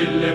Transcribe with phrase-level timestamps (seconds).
[0.00, 0.29] till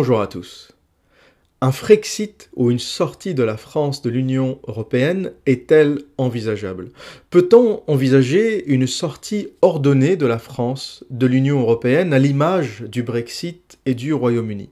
[0.00, 0.72] Bonjour à tous.
[1.60, 6.88] Un Frexit ou une sortie de la France de l'Union européenne est-elle envisageable?
[7.28, 13.78] Peut-on envisager une sortie ordonnée de la France de l'Union européenne à l'image du Brexit
[13.84, 14.70] et du Royaume-Uni?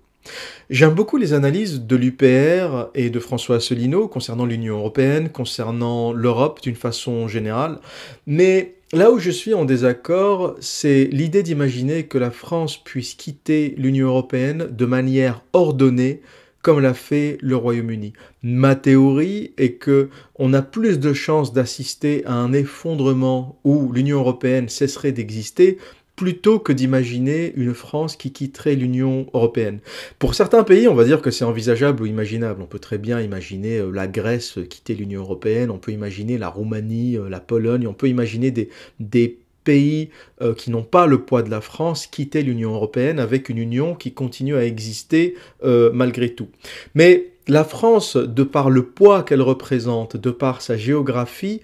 [0.70, 6.62] J'aime beaucoup les analyses de l'UPR et de François Asselineau concernant l'Union européenne, concernant l'Europe
[6.62, 7.80] d'une façon générale,
[8.26, 13.75] mais Là où je suis en désaccord, c'est l'idée d'imaginer que la France puisse quitter
[13.76, 16.22] l'Union européenne de manière ordonnée
[16.62, 18.15] comme l'a fait le Royaume-Uni.
[18.43, 24.21] Ma théorie est que on a plus de chances d'assister à un effondrement où l'Union
[24.21, 25.76] européenne cesserait d'exister
[26.18, 29.78] plutôt que d'imaginer une France qui quitterait l'Union européenne.
[30.18, 32.60] Pour certains pays, on va dire que c'est envisageable ou imaginable.
[32.60, 36.48] On peut très bien imaginer euh, la Grèce quitter l'Union européenne, on peut imaginer la
[36.48, 40.08] Roumanie, euh, la Pologne, on peut imaginer des, pays
[40.40, 43.94] euh, qui n'ont pas le poids de la France quitter l'Union européenne avec une union
[43.94, 46.48] qui continue à exister malgré tout.
[46.94, 51.62] Mais la France, de par le poids qu'elle représente, de par sa géographie,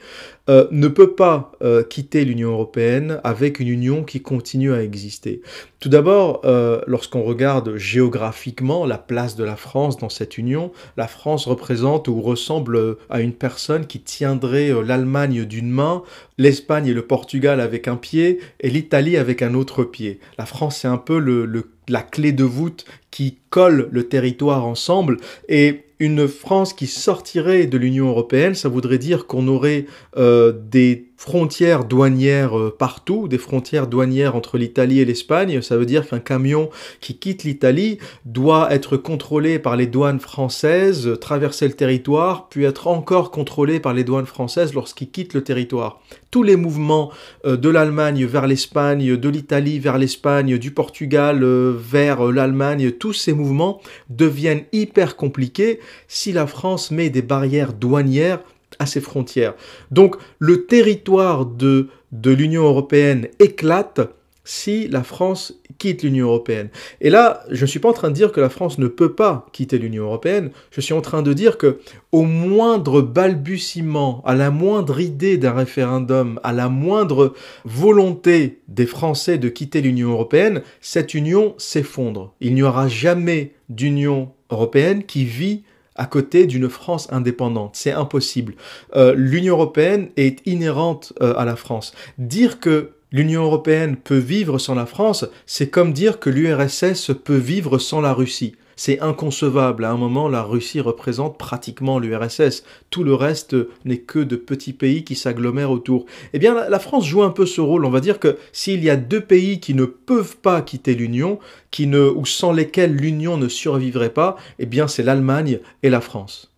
[0.49, 5.43] euh, ne peut pas euh, quitter l'Union européenne avec une union qui continue à exister.
[5.81, 11.07] Tout d'abord, euh, lorsqu'on regarde géographiquement la place de la France dans cette union, la
[11.07, 16.03] France représente ou ressemble à une personne qui tiendrait l'Allemagne d'une main,
[16.39, 20.21] l'Espagne et le Portugal avec un pied et l'Italie avec un autre pied.
[20.39, 21.47] La France, c'est un peu le
[21.89, 25.19] la clé de voûte qui colle le territoire ensemble.
[25.49, 29.87] Et une France qui sortirait de l'Union européenne, ça voudrait dire qu'on aurait
[30.19, 35.63] euh, des frontières douanières euh, partout, des frontières douanières entre l'Italie et l'Espagne.
[35.63, 36.69] Ça veut dire qu'un camion
[37.01, 42.89] qui quitte l'Italie doit être contrôlé par les douanes françaises, traverser le territoire, puis être
[42.89, 46.03] encore contrôlé par les douanes françaises lorsqu'il quitte le territoire.
[46.31, 47.11] Tous les mouvements
[47.47, 53.33] euh, de l'Allemagne vers l'Espagne, de l'Italie vers l'Espagne, du Portugal vers l'Allemagne, tous ces
[53.33, 53.81] mouvements
[54.11, 58.41] deviennent hyper compliqués si la France met des barrières douanières
[58.79, 59.55] à ses frontières.
[59.91, 64.01] Donc le territoire de, de l'Union européenne éclate
[64.45, 66.69] si la France quitte l'Union européenne.
[67.01, 69.15] Et là, je ne suis pas en train de dire que la France ne peut
[69.15, 71.81] pas quitter l'Union européenne, je suis en train de dire que
[72.13, 77.33] au moindre balbutiement, à la moindre idée d'un référendum, à la moindre
[77.65, 82.35] volonté des Français de quitter l'Union européenne, cette union s'effondre.
[82.41, 85.65] Il n'y aura jamais d'Union européenne qui vit
[85.97, 87.77] à côté d'une France indépendante.
[87.77, 88.55] C'est impossible.
[88.97, 91.95] Euh, L'Union européenne est inhérente euh, à la France.
[92.19, 97.37] Dire que l'Union européenne peut vivre sans la France, c'est comme dire que l'URSS peut
[97.37, 98.57] vivre sans la Russie.
[98.77, 99.85] C'est inconcevable.
[99.85, 102.65] À un moment, la Russie représente pratiquement l'URSS.
[102.91, 106.07] Tout le reste n'est que de petits pays qui s'agglomèrent autour.
[106.33, 107.85] Eh bien, la France joue un peu ce rôle.
[107.85, 111.39] On va dire que s'il y a deux pays qui ne peuvent pas quitter l'Union,
[111.71, 116.01] qui ne, ou sans lesquels l'Union ne survivrait pas, eh bien, c'est l'Allemagne et la
[116.01, 116.51] France.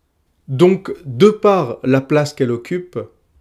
[0.48, 2.98] Donc, de par la place qu'elle occupe,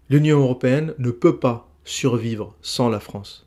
[0.10, 3.45] l'Union européenne ne peut pas survivre sans la France.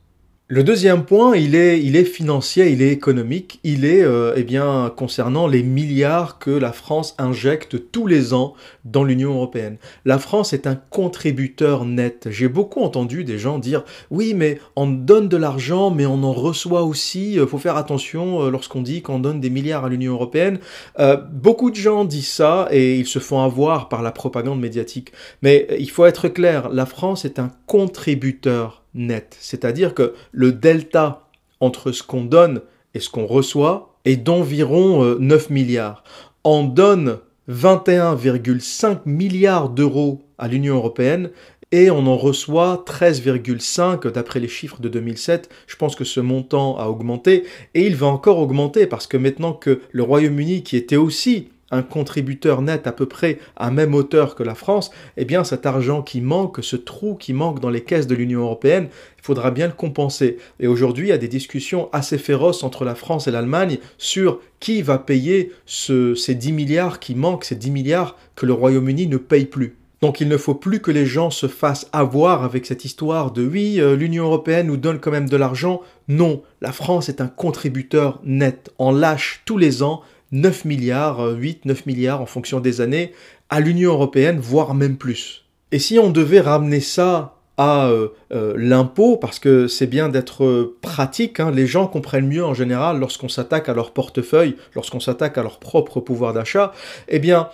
[0.50, 4.44] Le deuxième point, il est, il est financier, il est économique, il est euh, eh
[4.44, 8.54] bien concernant les milliards que la France injecte tous les ans
[8.86, 9.76] dans l'Union européenne.
[10.06, 12.28] La France est un contributeur net.
[12.30, 16.32] J'ai beaucoup entendu des gens dire oui, mais on donne de l'argent, mais on en
[16.32, 17.34] reçoit aussi.
[17.34, 20.60] Il faut faire attention euh, lorsqu'on dit qu'on donne des milliards à l'Union européenne.
[20.98, 25.12] Euh, beaucoup de gens disent ça et ils se font avoir par la propagande médiatique.
[25.42, 29.36] Mais il faut être clair, la France est un contributeur net.
[29.40, 31.28] C'est-à-dire que le delta
[31.60, 32.60] entre ce qu'on donne
[32.94, 36.04] et ce qu'on reçoit est d'environ 9 euh, milliards.
[36.44, 37.18] On donne
[37.48, 41.30] 21,5 milliards d'euros à l'Union européenne
[41.72, 45.50] et on en reçoit 13,5 d'après les chiffres de 2007.
[45.66, 49.52] Je pense que ce montant a augmenté et il va encore augmenter parce que maintenant
[49.52, 54.34] que le Royaume-Uni, qui était aussi un contributeur net à peu près à même hauteur
[54.34, 57.82] que la France, eh bien cet argent qui manque, ce trou qui manque dans les
[57.82, 58.88] caisses de l'Union européenne,
[59.18, 60.38] il faudra bien le compenser.
[60.60, 64.40] Et aujourd'hui, il y a des discussions assez féroces entre la France et l'Allemagne sur
[64.60, 69.18] qui va payer ces 10 milliards qui manquent, ces 10 milliards que le Royaume-Uni ne
[69.18, 69.76] paye plus.
[70.00, 73.44] Donc il ne faut plus que les gens se fassent avoir avec cette histoire de
[73.44, 75.80] oui, euh, l'Union européenne nous donne quand même de l'argent.
[76.06, 78.70] Non, la France est un contributeur net.
[78.78, 80.02] On lâche tous les ans
[80.32, 83.12] 9 milliards, 8, euh, 9 milliards en fonction des années
[83.48, 85.44] à l'Union européenne, voire même plus.
[85.72, 90.76] Et si on devait ramener ça à euh, euh, l'impôt, parce que c'est bien d'être
[90.80, 95.38] pratique, hein, les gens comprennent mieux en général lorsqu'on s'attaque à leur portefeuille, lorsqu'on s'attaque
[95.38, 96.72] à leur propre pouvoir d'achat,
[97.08, 97.48] eh bien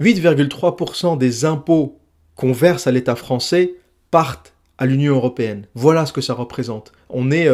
[0.00, 1.98] 8,3% des impôts
[2.34, 3.74] qu'on verse à l'État français
[4.10, 5.66] partent à l'Union européenne.
[5.74, 6.92] Voilà ce que ça représente.
[7.08, 7.48] On est,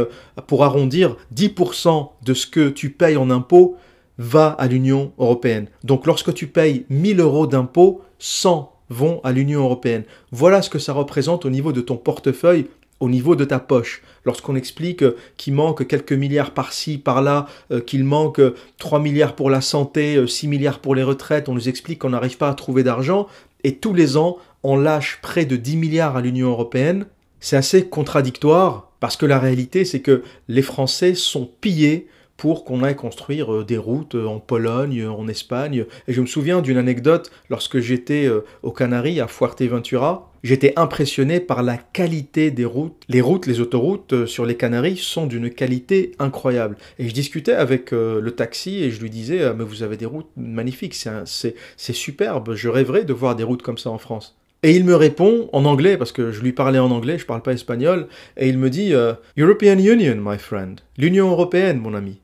[0.49, 3.77] pour arrondir, 10% de ce que tu payes en impôts
[4.23, 5.67] va à l'Union européenne.
[5.85, 10.05] Donc lorsque tu payes 1000 euros d'impôts, 100 vont à l'Union européenne.
[10.31, 12.67] Voilà ce que ça représente au niveau de ton portefeuille,
[13.01, 14.03] au niveau de ta poche.
[14.25, 15.05] Lorsqu'on explique
[15.37, 18.41] qu'il manque quelques milliards par-ci, par-là, euh, qu'il manque
[18.79, 22.11] 3 milliards pour la santé, 6 euh, milliards pour les retraites, on nous explique qu'on
[22.11, 23.27] n'arrive pas à trouver d'argent,
[23.65, 27.07] et tous les ans, on lâche près de 10 milliards à l'Union européenne.
[27.41, 32.83] C'est assez contradictoire, parce que la réalité, c'est que les Français sont pillés pour qu'on
[32.83, 35.87] aille construire euh, des routes euh, en Pologne, en Espagne.
[36.09, 40.33] Et je me souviens d'une anecdote lorsque j'étais euh, aux Canaries, à Fuerteventura.
[40.43, 43.01] J'étais impressionné par la qualité des routes.
[43.09, 46.77] Les routes, les autoroutes sur les Canaries sont d'une qualité incroyable.
[46.99, 50.31] Et je discutais avec le taxi et je lui disais, mais vous avez des routes
[50.37, 54.37] magnifiques, c'est superbe, je rêverais de voir des routes comme ça en France.
[54.65, 57.43] Et il me répond en anglais, parce que je lui parlais en anglais, je parle
[57.43, 58.93] pas espagnol, et il me dit
[59.39, 60.81] European Union, my friend.
[60.99, 62.22] L'Union européenne, mon ami.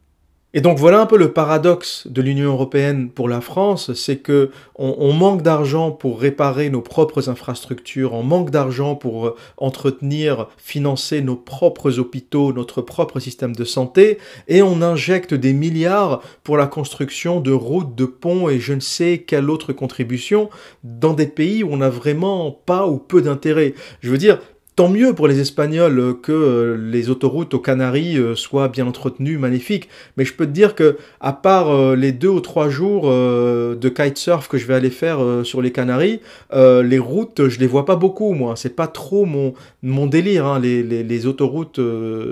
[0.59, 4.51] Et donc voilà un peu le paradoxe de l'Union européenne pour la France, c'est que
[4.75, 11.21] on, manque d'argent pour réparer nos propres infrastructures, on manque d'argent pour euh, entretenir, financer
[11.21, 16.67] nos propres hôpitaux, notre propre système de santé, et on injecte des milliards pour la
[16.67, 20.51] construction de routes, de ponts et je ne sais quelle autre contribution
[20.83, 23.75] dans des pays où on n'a vraiment pas ou peu d'intérêt.
[24.01, 24.41] Je veux dire,
[24.79, 28.87] Tant mieux pour les Espagnols euh, que euh, les autoroutes aux Canaries euh, soient bien
[28.87, 29.89] entretenues, magnifiques.
[30.17, 34.47] Mais je peux te dire que, à part les deux ou trois jours de kitesurf
[34.47, 36.21] que je vais aller faire sur les Canaries,
[36.53, 38.55] les routes, je les vois pas beaucoup, moi.
[38.55, 41.81] C'est pas trop mon, délire, hein, les, les, les, autoroutes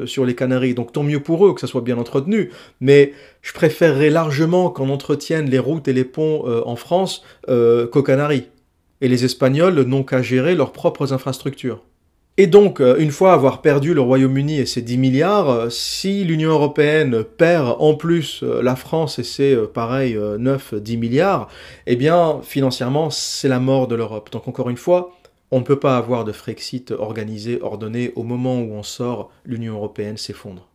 [0.05, 0.75] sur les Canaries.
[0.75, 2.51] Donc tant mieux pour eux que ça soit bien entretenu.
[2.81, 3.13] Mais
[3.43, 8.47] je préférerais largement qu'on entretienne les routes et les ponts en France qu'aux Canaries.
[9.01, 11.83] Et les Espagnols n'ont qu'à gérer leurs propres infrastructures.
[12.39, 16.23] Et donc, euh, une fois avoir perdu le Royaume-Uni et ses 10 milliards, euh, si
[16.23, 21.49] l'Union européenne perd en plus euh, la France et ses, pareil, 9-10 milliards,
[21.87, 24.31] eh bien, financièrement, c'est la mort de l'Europe.
[24.31, 25.17] Donc, encore une fois,
[25.51, 29.75] on ne peut pas avoir de Frexit organisé, ordonné au moment où on sort, l'Union
[29.75, 30.69] européenne s'effondre.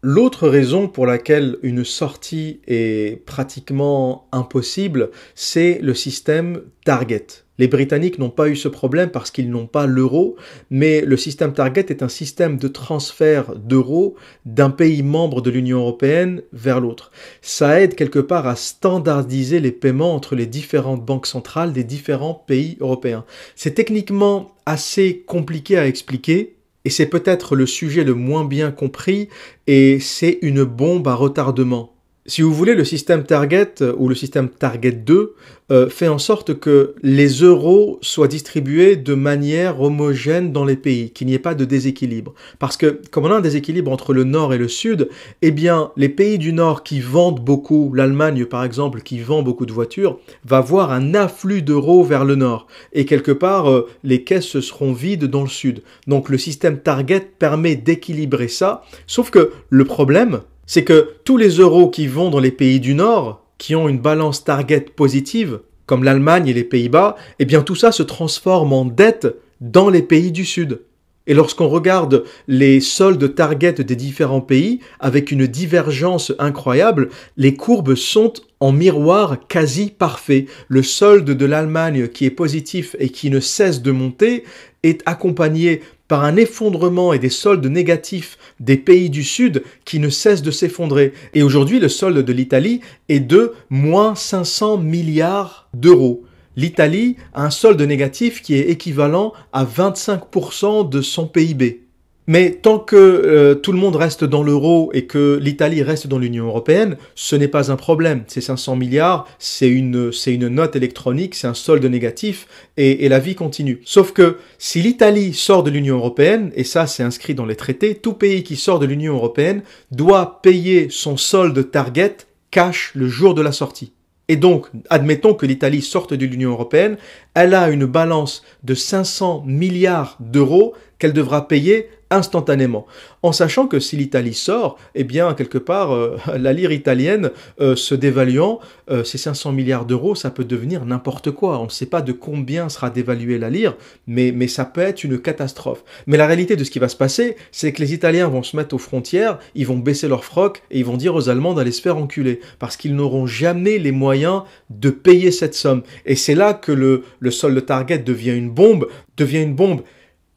[0.00, 7.26] L'autre raison pour laquelle une sortie est pratiquement impossible, c'est le système Target.
[7.58, 10.36] Les Britanniques n'ont pas eu ce problème parce qu'ils n'ont pas l'euro,
[10.70, 14.14] mais le système Target est un système de transfert d'euros
[14.46, 17.10] d'un pays membre de l'Union européenne vers l'autre.
[17.42, 22.44] Ça aide quelque part à standardiser les paiements entre les différentes banques centrales des différents
[22.46, 23.24] pays européens.
[23.56, 29.28] C'est techniquement assez compliqué à expliquer, et c'est peut-être le sujet le moins bien compris,
[29.66, 31.97] et c'est une bombe à retardement.
[32.28, 35.34] Si vous voulez, le système Target euh, ou le système Target 2
[35.70, 41.10] euh, fait en sorte que les euros soient distribués de manière homogène dans les pays,
[41.10, 42.34] qu'il n'y ait pas de déséquilibre.
[42.58, 45.08] Parce que comme on a un déséquilibre entre le nord et le sud,
[45.40, 49.64] eh bien les pays du nord qui vendent beaucoup, l'Allemagne par exemple qui vend beaucoup
[49.64, 52.66] de voitures, va voir un afflux d'euros vers le nord.
[52.92, 55.82] Et quelque part, euh, les caisses seront vides dans le sud.
[56.06, 58.82] Donc le système Target permet d'équilibrer ça.
[59.06, 62.94] Sauf que le problème, c'est que tous les euros qui vont dans les pays du
[62.94, 67.74] Nord, qui ont une balance target positive, comme l'Allemagne et les Pays-Bas, eh bien tout
[67.74, 69.26] ça se transforme en dette
[69.62, 70.82] dans les pays du Sud.
[71.26, 77.94] Et lorsqu'on regarde les soldes target des différents pays, avec une divergence incroyable, les courbes
[77.94, 80.46] sont en miroir quasi parfait.
[80.68, 84.44] Le solde de l'Allemagne qui est positif et qui ne cesse de monter
[84.82, 90.08] est accompagné par un effondrement et des soldes négatifs des pays du Sud qui ne
[90.08, 91.12] cessent de s'effondrer.
[91.34, 96.24] Et aujourd'hui, le solde de l'Italie est de moins 500 milliards d'euros.
[96.56, 101.87] L'Italie a un solde négatif qui est équivalent à 25% de son PIB.
[102.28, 106.18] Mais tant que euh, tout le monde reste dans l'euro et que l'Italie reste dans
[106.18, 108.24] l'Union européenne, ce n'est pas un problème.
[108.26, 113.08] Ces 500 milliards, c'est une, c'est une note électronique, c'est un solde négatif et, et
[113.08, 113.80] la vie continue.
[113.86, 117.94] Sauf que si l'Italie sort de l'Union européenne, et ça c'est inscrit dans les traités,
[117.94, 122.18] tout pays qui sort de l'Union européenne doit payer son solde target
[122.50, 123.92] cash le jour de la sortie.
[124.28, 126.98] Et donc, admettons que l'Italie sorte de l'Union européenne,
[127.32, 132.86] elle a une balance de 500 milliards d'euros qu'elle devra payer instantanément,
[133.22, 137.76] en sachant que si l'Italie sort, eh bien quelque part euh, la lire italienne euh,
[137.76, 138.60] se dévaluant,
[138.90, 141.58] euh, ces 500 milliards d'euros, ça peut devenir n'importe quoi.
[141.58, 145.04] On ne sait pas de combien sera dévaluée la lire, mais, mais ça peut être
[145.04, 145.84] une catastrophe.
[146.06, 148.56] Mais la réalité de ce qui va se passer, c'est que les Italiens vont se
[148.56, 151.72] mettre aux frontières, ils vont baisser leur froc et ils vont dire aux Allemands d'aller
[151.72, 155.82] se faire enculer, parce qu'ils n'auront jamais les moyens de payer cette somme.
[156.06, 159.82] Et c'est là que le, le solde target devient une bombe, devient une bombe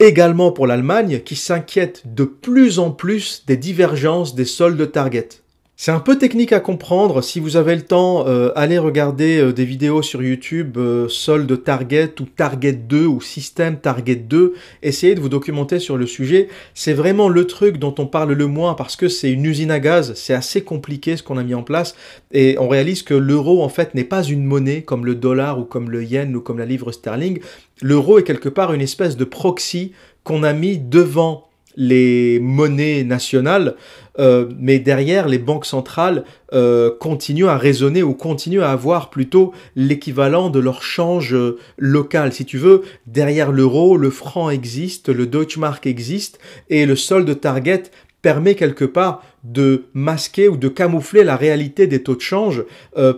[0.02, 5.28] également pour l'Allemagne qui s'inquiète de plus en plus des divergences des soldes target.
[5.74, 7.22] C'est un peu technique à comprendre.
[7.22, 11.64] Si vous avez le temps, euh, allez regarder euh, des vidéos sur YouTube, euh, solde
[11.64, 14.54] Target ou Target 2 ou système Target 2.
[14.82, 16.48] Essayez de vous documenter sur le sujet.
[16.74, 19.80] C'est vraiment le truc dont on parle le moins parce que c'est une usine à
[19.80, 20.12] gaz.
[20.14, 21.96] C'est assez compliqué ce qu'on a mis en place.
[22.30, 25.64] Et on réalise que l'euro, en fait, n'est pas une monnaie comme le dollar ou
[25.64, 27.40] comme le yen ou comme la livre sterling.
[27.80, 33.74] L'euro est quelque part une espèce de proxy qu'on a mis devant les monnaies nationales,
[34.18, 39.52] euh, mais derrière, les banques centrales euh, continuent à raisonner ou continuent à avoir plutôt
[39.74, 42.32] l'équivalent de leur change euh, local.
[42.32, 46.38] Si tu veux, derrière l'euro, le franc existe, le Deutschmark existe,
[46.68, 47.84] et le solde target
[48.20, 52.62] permet quelque part de masquer ou de camoufler la réalité des taux de change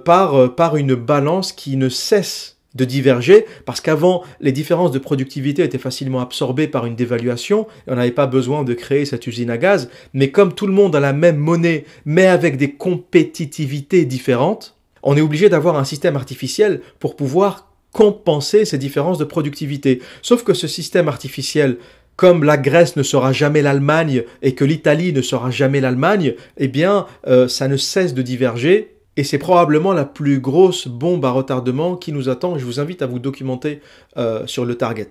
[0.06, 5.78] par une balance qui ne cesse de diverger, parce qu'avant, les différences de productivité étaient
[5.78, 9.58] facilement absorbées par une dévaluation, et on n'avait pas besoin de créer cette usine à
[9.58, 14.76] gaz, mais comme tout le monde a la même monnaie, mais avec des compétitivités différentes,
[15.02, 20.02] on est obligé d'avoir un système artificiel pour pouvoir compenser ces différences de productivité.
[20.22, 21.76] Sauf que ce système artificiel,
[22.16, 26.68] comme la Grèce ne sera jamais l'Allemagne et que l'Italie ne sera jamais l'Allemagne, eh
[26.68, 31.30] bien, euh, ça ne cesse de diverger et c'est probablement la plus grosse bombe à
[31.30, 32.58] retardement qui nous attend.
[32.58, 33.80] Je vous invite à vous documenter
[34.16, 35.10] euh, sur le target.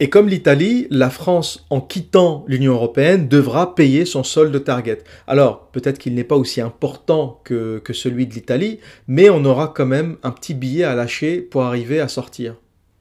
[0.00, 4.98] Et comme l'Italie, la France, en quittant l'Union européenne, devra payer son solde target.
[5.28, 9.68] Alors, peut-être qu'il n'est pas aussi important que, que celui de l'Italie, mais on aura
[9.68, 12.56] quand même un petit billet à lâcher pour arriver à sortir.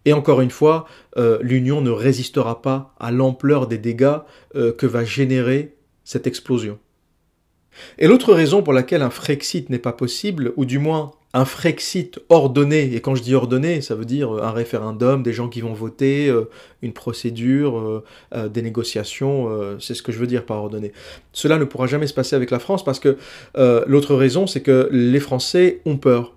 [0.05, 0.85] Et encore une fois,
[1.17, 4.17] euh, l'Union ne résistera pas à l'ampleur des dégâts
[4.55, 6.77] euh, que va générer cette explosion.
[7.99, 12.19] Et l'autre raison pour laquelle un Frexit n'est pas possible, ou du moins un Frexit
[12.29, 15.73] ordonné, et quand je dis ordonné, ça veut dire un référendum, des gens qui vont
[15.73, 16.49] voter, euh,
[16.81, 18.03] une procédure, euh,
[18.35, 19.49] euh, des négociations,
[19.79, 20.91] c'est ce que je veux dire par ordonné.
[21.31, 23.17] Cela ne pourra jamais se passer avec la France parce que
[23.55, 26.33] l'autre raison, c'est que les Français ont peur.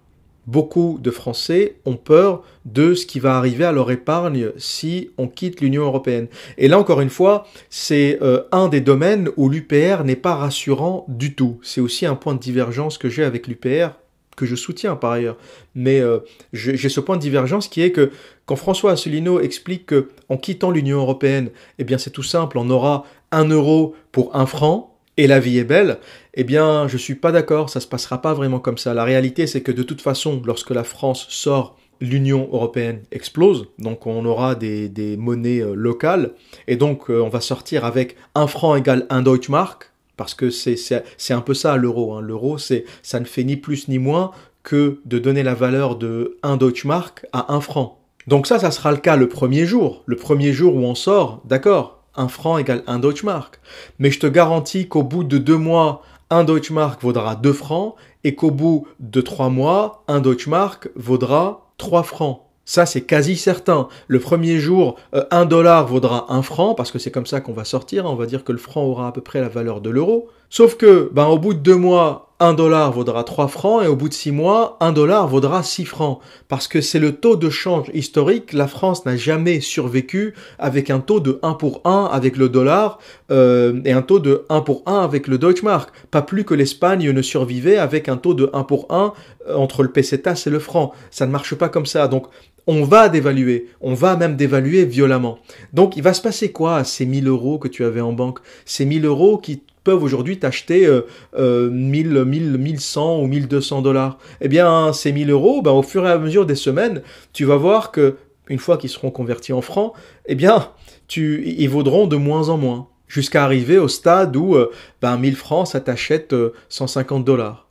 [0.47, 5.29] Beaucoup de Français ont peur de ce qui va arriver à leur épargne si on
[5.29, 6.29] quitte l'Union européenne.
[6.59, 11.05] Et là, encore une fois, c'est euh, un des domaines où l'UPR n'est pas rassurant
[11.09, 11.59] du tout.
[11.63, 13.91] C'est aussi un point de divergence que j'ai avec l'UPR,
[14.37, 15.37] que je soutiens par ailleurs.
[15.75, 16.19] Mais euh,
[16.53, 18.11] j'ai ce point de divergence qui est que
[18.47, 22.71] quand François Asselineau explique que en quittant l'Union européenne, eh bien c'est tout simple, on
[22.71, 25.99] aura un euro pour un franc, et la vie est belle,
[26.35, 28.95] eh bien, je suis pas d'accord, ça se passera pas vraiment comme ça.
[28.95, 34.07] La réalité, c'est que de toute façon, lorsque la France sort, l'Union européenne explose, donc
[34.07, 36.33] on aura des, monnaies euh, locales,
[36.67, 41.03] et donc euh, on va sortir avec un franc égale un Deutschmark, parce que c'est
[41.31, 42.15] un peu ça l'euro.
[42.15, 42.21] Hein.
[42.21, 46.39] L'euro, c'est ça ne fait ni plus ni moins que de donner la valeur de
[46.43, 48.01] un Deutschmark à un franc.
[48.27, 50.03] Donc ça, ça sera le cas le premier jour.
[50.07, 53.61] Le premier jour où on sort, d'accord, un franc égale un Deutschmark.
[53.99, 57.95] Mais je te garantis qu'au bout de deux mois, un Deutschmark vaudra deux francs
[58.25, 62.41] et qu'au bout de trois mois, un Deutschmark vaudra trois francs.
[62.65, 63.89] Ça, c'est quasi certain.
[64.09, 67.53] Le premier jour, euh, un dollar vaudra un franc, parce que c'est comme ça qu'on
[67.53, 68.07] va sortir.
[68.07, 70.29] On va dire que le franc aura à peu près la valeur de l'euro.
[70.49, 73.97] Sauf que, ben, au bout de deux mois, un dollar vaudra 3 francs et au
[73.97, 76.19] bout de 6 mois, un dollar vaudra 6 francs.
[76.49, 78.53] Parce que c'est le taux de change historique.
[78.53, 82.99] La France n'a jamais survécu avec un taux de 1 pour 1 avec le dollar
[83.31, 85.91] euh, et un taux de 1 pour 1 avec le Deutschmark.
[86.11, 89.15] Pas plus que l'Espagne ne survivait avec un taux de 1 pour 1
[89.49, 90.93] euh, entre le pesetas et le franc.
[91.11, 92.09] Ça ne marche pas comme ça.
[92.09, 92.27] Donc,
[92.67, 95.39] on va dévaluer, on va même dévaluer violemment.
[95.75, 98.39] Donc il va se passer quoi à ces 1000 euros que tu avais en banque?
[98.65, 101.03] Ces 1000 euros qui peuvent aujourd'hui t'acheter euh,
[101.39, 104.19] euh, 1000, 1000, 1100 ou 1200 dollars.
[104.41, 107.57] Eh bien, ces 1000 euros, ben, au fur et à mesure des semaines, tu vas
[107.57, 108.17] voir que
[108.49, 109.93] une fois qu'ils seront convertis en francs,
[110.27, 110.71] eh bien,
[111.09, 115.37] tu, ils vaudront de moins en moins, jusqu'à arriver au stade où euh, ben, 1000
[115.37, 116.35] francs, ça t'achète
[116.69, 117.64] 150 euh, dollars.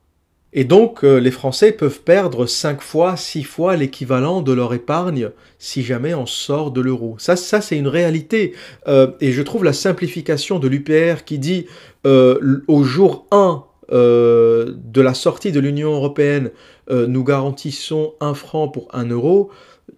[0.56, 5.32] Et donc, euh, les Français peuvent perdre 5 fois, 6 fois l'équivalent de leur épargne
[5.58, 7.16] si jamais on sort de l'euro.
[7.18, 8.54] Ça, ça c'est une réalité.
[8.88, 11.66] Euh, et je trouve la simplification de l'UPR qui dit
[12.06, 16.50] euh, au jour 1 de la sortie de l'Union européenne,
[16.90, 19.52] nous garantissons un franc pour un euro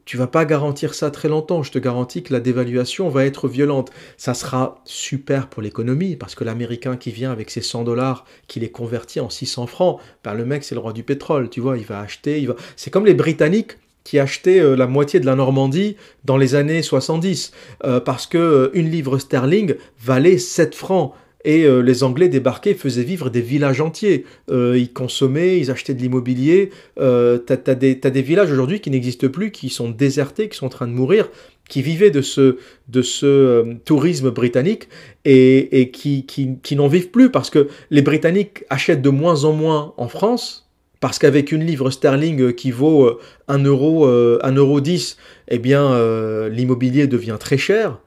[0.06, 1.64] tu vas pas garantir ça très longtemps.
[1.64, 3.92] Je te garantis que la dévaluation va être violente.
[4.18, 8.60] Ça sera super pour l'économie parce que l'Américain qui vient avec ses 100 dollars, qui
[8.60, 11.50] les convertit en 600 francs, ben le mec c'est le roi du pétrole.
[11.50, 12.48] Tu vois, il va acheter.
[12.76, 16.82] C'est comme les Britanniques qui achetaient euh, la moitié de la Normandie dans les années
[16.82, 17.52] 70
[17.84, 21.14] euh, parce que euh, une livre sterling valait 7 francs
[21.46, 24.26] et euh, les Anglais débarquaient, faisaient vivre des villages entiers.
[24.52, 26.72] Euh, ils consommaient, ils achetaient de l'immobilier.
[27.00, 30.70] Euh, t'as as, des villages aujourd'hui qui n'existent plus, qui sont désertés, qui sont en
[30.70, 31.30] train de mourir,
[31.70, 32.58] qui vivaient de ce,
[33.86, 34.90] tourisme britannique
[35.24, 40.08] et, qui, n'en vivent plus parce que les Britanniques achètent de moins en moins en
[40.08, 40.64] France.
[41.02, 45.18] Parce qu'avec une livre sterling qui vaut 1 euro, 1 euro 10,
[45.50, 48.00] eh bien, l'immobilier devient très cher,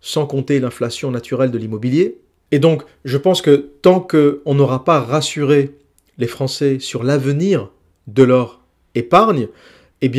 [0.00, 2.18] sans compter l'inflation naturelle de l'immobilier.
[2.52, 5.74] Et donc, je pense que tant qu'on n'aura pas rassuré
[6.18, 7.70] les Français sur l'avenir
[8.06, 8.60] de leur
[8.94, 9.48] épargne,
[10.02, 10.10] eh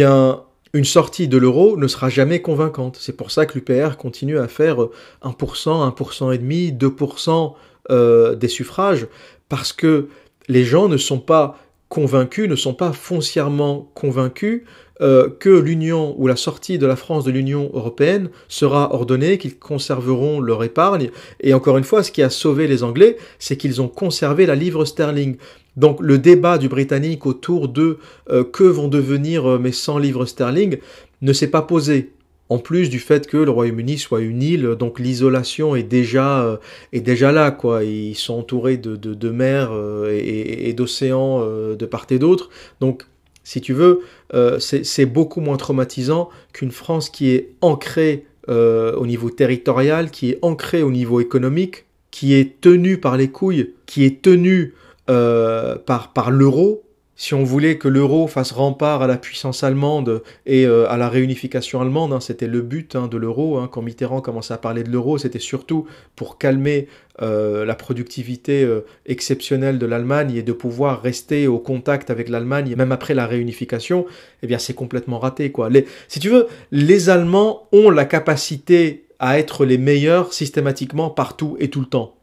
[0.73, 2.97] une sortie de l'euro ne sera jamais convaincante.
[2.99, 4.77] C'est pour ça que l'UPR continue à faire
[5.23, 7.53] 1%, 1% et demi, 2%
[7.89, 9.07] euh, des suffrages,
[9.49, 10.09] parce que
[10.49, 11.57] les gens ne sont pas
[11.89, 14.63] convaincus, ne sont pas foncièrement convaincus
[14.99, 19.60] euh, que l'Union ou la sortie de la France de l'Union européenne sera ordonnée, qu'ils
[19.60, 21.12] conserveront leur épargne.
[21.39, 24.55] Et encore une fois, ce qui a sauvé les Anglais, c'est qu'ils ont conservé la
[24.55, 25.38] livre sterling.
[25.75, 27.99] Donc le débat du Britannique autour de
[28.31, 30.77] euh, que vont devenir euh, mes 100 livres sterling
[31.21, 32.13] ne s'est pas posé.
[32.49, 36.60] En plus du fait que le Royaume-Uni soit une île, donc l'isolation est déjà
[36.93, 37.83] est déjà là quoi.
[37.83, 39.73] Ils sont entourés de, de, mers
[40.10, 42.49] et, et d'océans de part et d'autre.
[42.79, 43.03] Donc
[43.47, 44.01] si tu veux,
[44.33, 50.31] euh, c'est beaucoup moins traumatisant qu'une France qui est ancrée euh, au niveau territorial, qui
[50.31, 54.73] est ancrée au niveau économique, qui est tenue par les couilles, qui est tenue
[55.09, 56.83] euh, par, par l'euro,
[57.17, 61.10] si on voulait que l'euro fasse rempart à la puissance allemande et euh, à la
[61.10, 63.58] réunification allemande, hein, c'était le but hein, de l'euro.
[63.58, 66.88] Hein, quand Mitterrand commençait à parler de l'euro, c'était surtout pour calmer
[67.23, 72.75] euh, la productivité euh, exceptionnelle de l'Allemagne et de pouvoir rester au contact avec l'Allemagne,
[72.77, 74.06] même après la réunification.
[74.43, 75.51] Eh bien, c'est complètement raté.
[75.51, 75.69] Quoi.
[76.08, 81.71] si tu veux, les Allemands ont la capacité à être les meilleurs systématiquement partout et
[81.71, 82.16] tout le temps.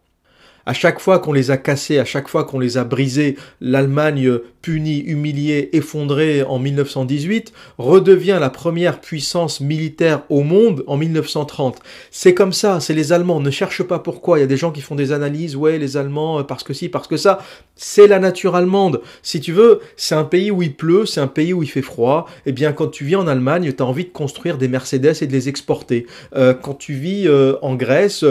[0.67, 4.39] À chaque fois qu'on les a cassés, à chaque fois qu'on les a brisés, l'Allemagne
[4.63, 11.81] punie, humiliée, effondrée en 1918, redevient la première puissance militaire au monde en 1930.
[12.11, 14.73] C'est comme ça, c'est les Allemands, ne cherche pas pourquoi, il y a des gens
[14.73, 17.41] qui font des analyses, ouais, les Allemands, euh, parce que si, parce que ça,
[17.77, 19.03] c'est la nature allemande.
[19.23, 21.83] Si tu veux, c'est un pays où il pleut, c'est un pays où il fait
[21.83, 25.15] froid, eh bien quand tu vis en Allemagne, tu as envie de construire des Mercedes
[25.21, 26.07] et de les exporter.
[26.35, 28.25] Euh, quand tu vis euh, en Grèce,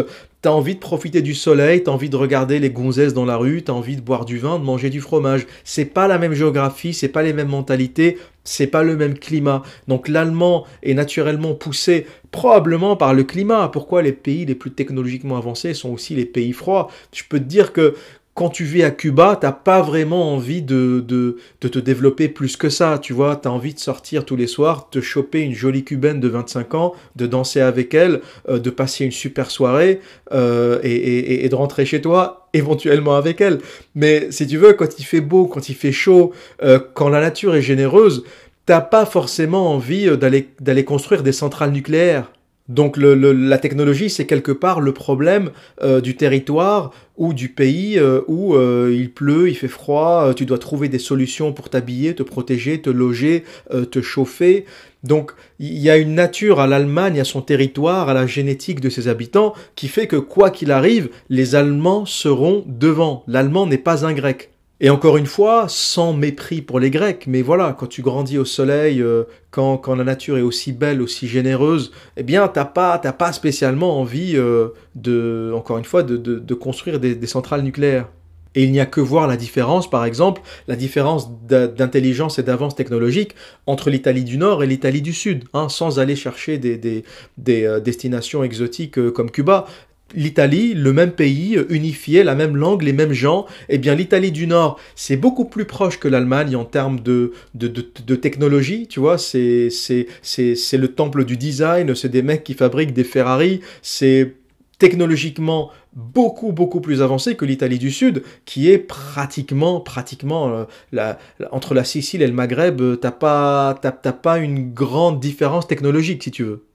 [0.44, 3.64] T'as envie de profiter du soleil, t'as envie de regarder les gonzesses dans la rue,
[3.64, 5.48] t'as envie de boire du vin, de manger du fromage.
[5.64, 9.64] C'est pas la même géographie, c'est pas les mêmes mentalités, c'est pas le même climat.
[9.88, 13.70] Donc l'allemand est naturellement poussé probablement par le climat.
[13.70, 16.90] Pourquoi les pays les plus technologiquement avancés sont aussi les pays froids?
[17.14, 17.96] Je peux te dire que
[18.34, 22.58] quand tu vis à Cuba, t'as pas vraiment envie de, de, de, te développer plus
[22.58, 25.84] que ça, tu vois, t'as envie de sortir tous les soirs, de choper une jolie
[25.84, 30.00] cubaine de 25 ans, de danser avec elle, euh, de passer une super soirée
[30.32, 33.60] euh, et, et, et, de rentrer chez toi, éventuellement avec elle.
[33.94, 37.22] Mais si tu veux, quand il fait beau, quand il fait chaud, euh, quand la
[37.22, 38.24] nature est généreuse,
[38.66, 42.32] t'as pas forcément envie d'aller d'aller construire des centrales nucléaires.
[42.70, 48.22] Donc la technologie, c'est quelque part le problème euh, du territoire ou du pays euh,
[48.28, 52.24] où euh, il pleut, il fait froid, tu dois trouver des solutions pour t'habiller, te
[52.24, 53.44] protéger, te loger,
[53.92, 54.66] te chauffer.
[55.04, 58.90] Donc il y a une nature à l'Allemagne, à son territoire, à la génétique de
[58.90, 63.26] ses habitants, qui fait que quoi qu'il arrive, les Allemands seront devant.
[63.28, 64.53] L'Allemand n'est pas un Grec.
[64.84, 68.44] Et encore une fois, sans mépris pour les Grecs, mais voilà, quand tu grandis au
[68.44, 73.14] soleil, euh, quand, la nature est aussi belle, aussi généreuse, eh bien, t'as pas, t'as
[73.14, 78.10] pas spécialement envie euh, de, encore une fois, de, construire des, centrales nucléaires.
[78.56, 82.76] Et il n'y a que voir la différence, par exemple, la différence d'intelligence et d'avance
[82.76, 83.36] technologique
[83.68, 87.06] entre l'Italie du Nord et l'Italie du Sud, hein, sans aller chercher des
[87.48, 89.66] euh, destinations exotiques comme Cuba
[90.14, 94.48] l'Italie, le même pays, unifié, la même langue, les mêmes gens, eh bien l'Italie du
[94.48, 99.18] Nord, c'est beaucoup plus proche que l'Allemagne en termes de, de, de, technologie, tu vois,
[99.18, 104.36] c'est, le temple du design, c'est des mecs qui fabriquent des Ferrari, c'est
[104.80, 111.20] technologiquement beaucoup beaucoup plus avancé que l'Italie du Sud, qui est pratiquement pratiquement euh, la,
[111.52, 116.32] entre la Sicile et le Maghreb, t'as pas t'as pas une grande différence technologique si
[116.32, 116.66] tu veux.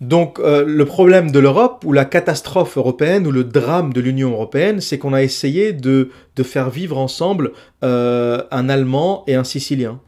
[0.00, 4.30] Donc euh, le problème de l'Europe, ou la catastrophe européenne, ou le drame de l'Union
[4.30, 6.10] européenne, c'est qu'on a essayé de,
[6.42, 10.00] faire vivre ensemble euh, un Allemand et un Sicilien.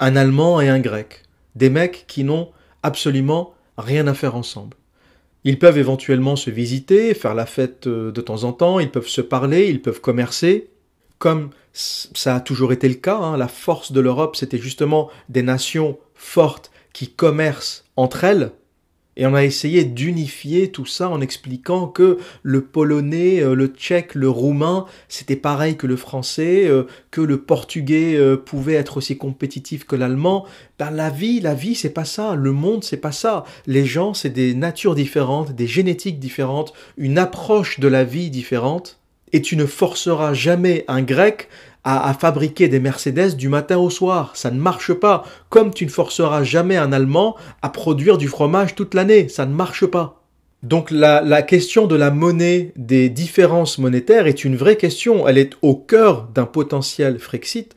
[0.00, 1.22] Un Allemand et un Grec.
[1.56, 2.48] Des mecs qui n'ont
[2.82, 4.76] absolument rien à faire ensemble.
[5.44, 9.08] Ils peuvent éventuellement se visiter, faire la fête euh, de temps en temps, ils peuvent
[9.08, 10.70] se parler, ils peuvent commercer,
[11.18, 13.18] comme ça a toujours été le cas.
[13.18, 13.36] Hein.
[13.36, 18.52] La force de l'Europe, c'était justement des nations fortes qui commercent entre elles,
[19.16, 24.14] et on a essayé d'unifier tout ça en expliquant que le polonais, euh, le tchèque,
[24.14, 29.16] le roumain, c'était pareil que le français, euh, que le portugais euh, pouvait être aussi
[29.16, 30.44] compétitif que l'allemand.
[30.78, 32.34] Ben, la vie, la vie, c'est pas ça.
[32.34, 33.44] Le monde, c'est pas ça.
[33.66, 39.00] Les gens, c'est des natures différentes, des génétiques différentes, une approche de la vie différente.
[39.32, 41.48] Et tu ne forceras jamais un grec
[41.86, 44.32] à, fabriquer des Mercedes du matin au soir.
[44.34, 45.22] Ça ne marche pas.
[45.50, 49.28] Comme tu ne forceras jamais un Allemand à produire du fromage toute l'année.
[49.28, 50.24] Ça ne marche pas.
[50.64, 55.28] Donc la, la, question de la monnaie, des différences monétaires est une vraie question.
[55.28, 57.76] Elle est au cœur d'un potentiel Frexit.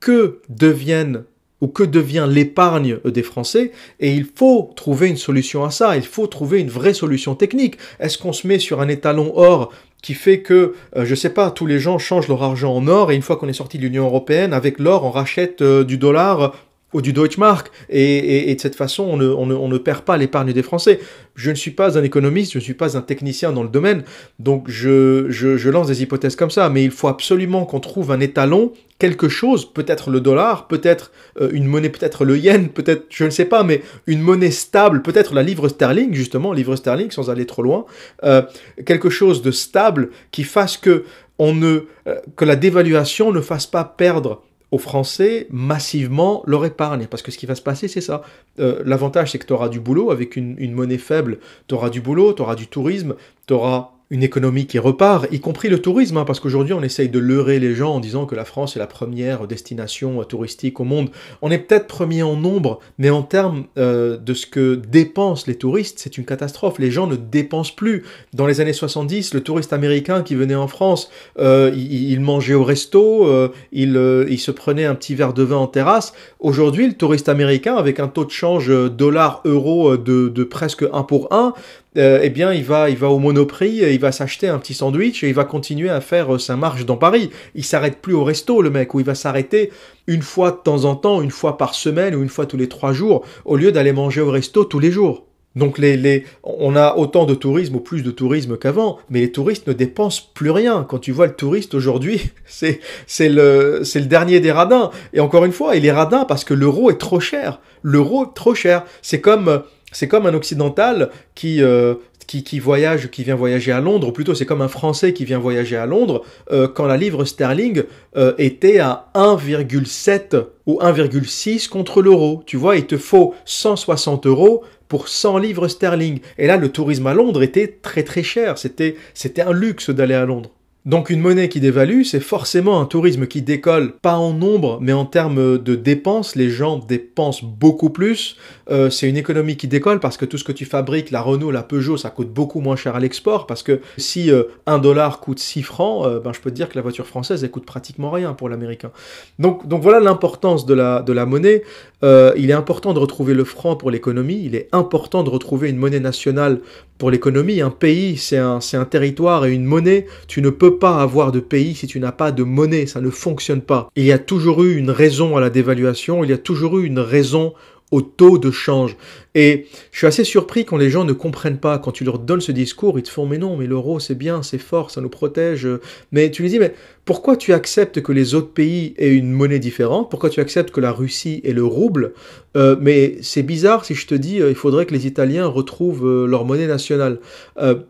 [0.00, 1.24] Que deviennent
[1.60, 6.02] ou que devient l'épargne des Français et il faut trouver une solution à ça, il
[6.02, 7.76] faut trouver une vraie solution technique.
[7.98, 11.50] Est-ce qu'on se met sur un étalon or qui fait que, euh, je sais pas,
[11.50, 13.82] tous les gens changent leur argent en or et une fois qu'on est sorti de
[13.82, 16.54] l'Union européenne, avec l'or, on rachète euh, du dollar
[16.92, 17.70] ou du Deutschmark.
[17.88, 20.62] Et, et, de cette façon, on ne, on ne, on ne perd pas l'épargne des
[20.62, 21.00] Français.
[21.34, 24.02] Je ne suis pas un économiste, je ne suis pas un technicien dans le domaine,
[24.38, 26.68] donc je, je, je lance des hypothèses comme ça.
[26.68, 31.50] Mais il faut absolument qu'on trouve un étalon, quelque chose, peut-être le dollar, peut-être euh,
[31.52, 35.34] une monnaie, peut-être le yen, peut-être, je ne sais pas, mais une monnaie stable, peut-être
[35.34, 37.86] la livre sterling, justement, livre sterling, sans aller trop loin,
[38.24, 38.42] euh,
[38.84, 41.04] quelque chose de stable qui fasse que
[41.38, 47.06] on ne, euh, que la dévaluation ne fasse pas perdre aux Français massivement leur épargne.
[47.06, 48.22] Parce que ce qui va se passer, c'est ça.
[48.58, 51.38] Euh, l'avantage, c'est que tu auras du boulot avec une, une monnaie faible.
[51.68, 53.14] Tu auras du boulot, tu auras du tourisme,
[53.46, 57.08] tu auras une économie qui repart, y compris le tourisme, hein, parce qu'aujourd'hui on essaye
[57.08, 60.84] de leurrer les gens en disant que la France est la première destination touristique au
[60.84, 61.10] monde.
[61.42, 65.54] On est peut-être premier en nombre, mais en termes euh, de ce que dépensent les
[65.54, 66.80] touristes, c'est une catastrophe.
[66.80, 68.04] Les gens ne dépensent plus.
[68.34, 72.64] Dans les années 70, le touriste américain qui venait en France, euh, il, mangeait au
[72.64, 73.96] resto, euh, il,
[74.28, 76.14] il se prenait un petit verre de vin en terrasse.
[76.40, 81.32] Aujourd'hui, le touriste américain, avec un taux de change dollar-euro de, de presque 1 pour
[81.32, 81.54] 1,
[81.96, 85.24] euh, eh bien, il va, il va au Monoprix, il va s'acheter un petit sandwich
[85.24, 87.30] et il va continuer à faire euh, sa marche dans Paris.
[87.56, 89.72] Il s'arrête plus au resto, le mec, ou il va s'arrêter
[90.06, 92.68] une fois de temps en temps, une fois par semaine ou une fois tous les
[92.68, 95.26] trois jours, au lieu d'aller manger au resto tous les jours.
[95.56, 99.32] Donc les, les, on a autant de tourisme ou plus de tourisme qu'avant, mais les
[99.32, 100.86] touristes ne dépensent plus rien.
[100.88, 104.90] Quand tu vois le touriste aujourd'hui, c'est c'est le c'est le dernier des radins.
[105.12, 107.60] Et encore une fois, il est radin parce que l'euro est trop cher.
[107.82, 108.84] L'euro est trop cher.
[109.02, 111.94] C'est comme c'est comme un occidental qui, euh,
[112.26, 115.24] qui, qui, voyage, qui vient voyager à Londres, ou plutôt c'est comme un Français qui
[115.24, 116.22] vient voyager à Londres,
[116.52, 117.82] euh, quand la livre sterling
[118.16, 122.42] euh, était à 1,7 ou 1,6 contre l'euro.
[122.46, 126.20] Tu vois, il te faut 160 euros pour 100 livres sterling.
[126.38, 128.58] Et là, le tourisme à Londres était très très cher.
[128.58, 130.50] C'était, c'était un luxe d'aller à Londres.
[130.86, 134.94] Donc une monnaie qui dévalue, c'est forcément un tourisme qui décolle, pas en nombre, mais
[134.94, 136.36] en termes de dépenses.
[136.36, 138.36] Les gens dépensent beaucoup plus.
[138.70, 141.50] Euh, c'est une économie qui décolle parce que tout ce que tu fabriques, la Renault,
[141.50, 143.46] la Peugeot, ça coûte beaucoup moins cher à l'export.
[143.46, 146.70] Parce que si euh, un dollar coûte 6 francs, euh, ben, je peux te dire
[146.70, 148.90] que la voiture française, elle coûte pratiquement rien pour l'américain.
[149.38, 151.62] Donc, donc voilà l'importance de la, de la monnaie.
[152.02, 154.40] il est important de retrouver le franc pour l'économie.
[154.44, 156.60] Il est important de retrouver une monnaie nationale
[156.96, 157.60] pour l'économie.
[157.60, 160.06] Un pays, c'est un, c'est un territoire et une monnaie.
[160.26, 163.10] Tu ne peux pas avoir de pays si tu n'as pas de monnaie, ça ne
[163.10, 163.88] fonctionne pas.
[163.94, 166.86] Il y a toujours eu une raison à la dévaluation, il y a toujours eu
[166.86, 167.54] une raison
[167.90, 168.96] au taux de change.
[169.34, 172.40] Et je suis assez surpris quand les gens ne comprennent pas, quand tu leur donnes
[172.40, 175.08] ce discours, ils te font mais non, mais l'euro c'est bien, c'est fort, ça nous
[175.08, 175.68] protège.
[176.12, 179.58] Mais tu lui dis mais pourquoi tu acceptes que les autres pays aient une monnaie
[179.58, 180.10] différente?
[180.10, 182.12] Pourquoi tu acceptes que la Russie ait le rouble?
[182.56, 186.06] Euh, Mais c'est bizarre si je te dis euh, il faudrait que les Italiens retrouvent
[186.06, 187.18] euh, leur monnaie nationale.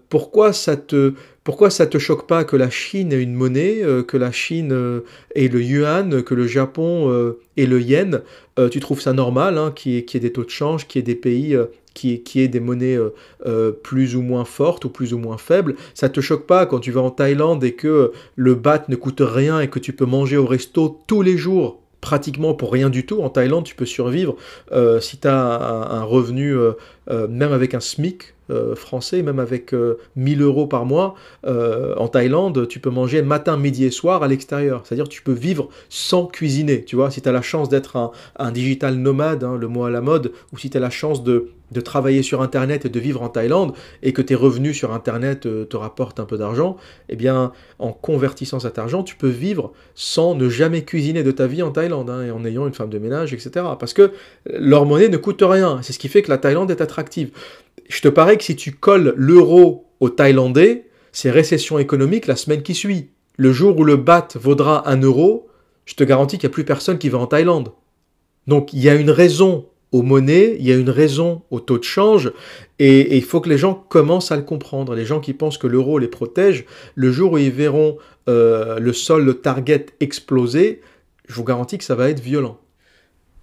[0.08, 4.16] pourquoi ça te pourquoi ça te choque pas que la Chine ait une monnaie, que
[4.16, 5.02] la Chine
[5.34, 8.22] ait le yuan, que le Japon ait le yen
[8.70, 11.14] Tu trouves ça normal hein, qu'il y, ait des taux de change, qu'il y ait
[11.14, 13.10] des pays euh, qui, qui des monnaies euh,
[13.46, 15.76] euh, plus ou moins fortes ou plus ou moins faibles?
[15.94, 19.22] Ça te choque pas quand tu vas en Thaïlande et que le baht ne coûte
[19.24, 21.80] rien et que tu peux manger au resto tous les jours?
[22.00, 23.22] Pratiquement pour rien du tout.
[23.22, 24.36] En Thaïlande, tu peux survivre
[25.00, 26.56] si tu as un, revenu,
[27.08, 28.34] même avec un SMIC
[28.74, 29.74] français, même avec
[30.16, 31.14] 1000 euros par mois.
[31.46, 34.82] en Thaïlande, tu peux manger matin, midi et soir à l'extérieur.
[34.84, 36.84] C'est-à-dire tu peux vivre sans cuisiner.
[36.84, 39.90] Tu vois, si tu as la chance d'être un, digital nomade, hein, le mot à
[39.90, 43.00] la mode, ou si tu as la chance de de travailler sur Internet et de
[43.00, 46.76] vivre en Thaïlande et que tes revenus sur Internet euh, te, rapportent un peu d'argent,
[47.08, 51.46] eh bien, en convertissant cet argent, tu peux vivre sans ne jamais cuisiner de ta
[51.46, 53.66] vie en Thaïlande hein, et en ayant une femme de ménage, etc.
[53.78, 54.12] Parce que
[54.46, 55.80] leur monnaie ne coûte rien.
[55.82, 57.30] C'est ce qui fait que la Thaïlande est attractive.
[57.88, 62.62] Je te parais que si tu colles l'euro au Thaïlandais, c'est récession économique la semaine
[62.62, 63.10] qui suit.
[63.36, 65.48] Le jour où le baht vaudra un euro,
[65.86, 67.72] je te garantis qu'il n'y a plus personne qui va en Thaïlande.
[68.46, 71.78] Donc il y a une raison aux monnaies, il y a une raison au taux
[71.78, 72.32] de change,
[72.78, 74.94] et, il faut que les gens commencent à le comprendre.
[74.94, 77.98] Les gens qui pensent que l'euro les protège, le jour où ils verront
[78.28, 80.80] euh, le sol, le target exploser,
[81.28, 82.58] je vous garantis que ça va être violent.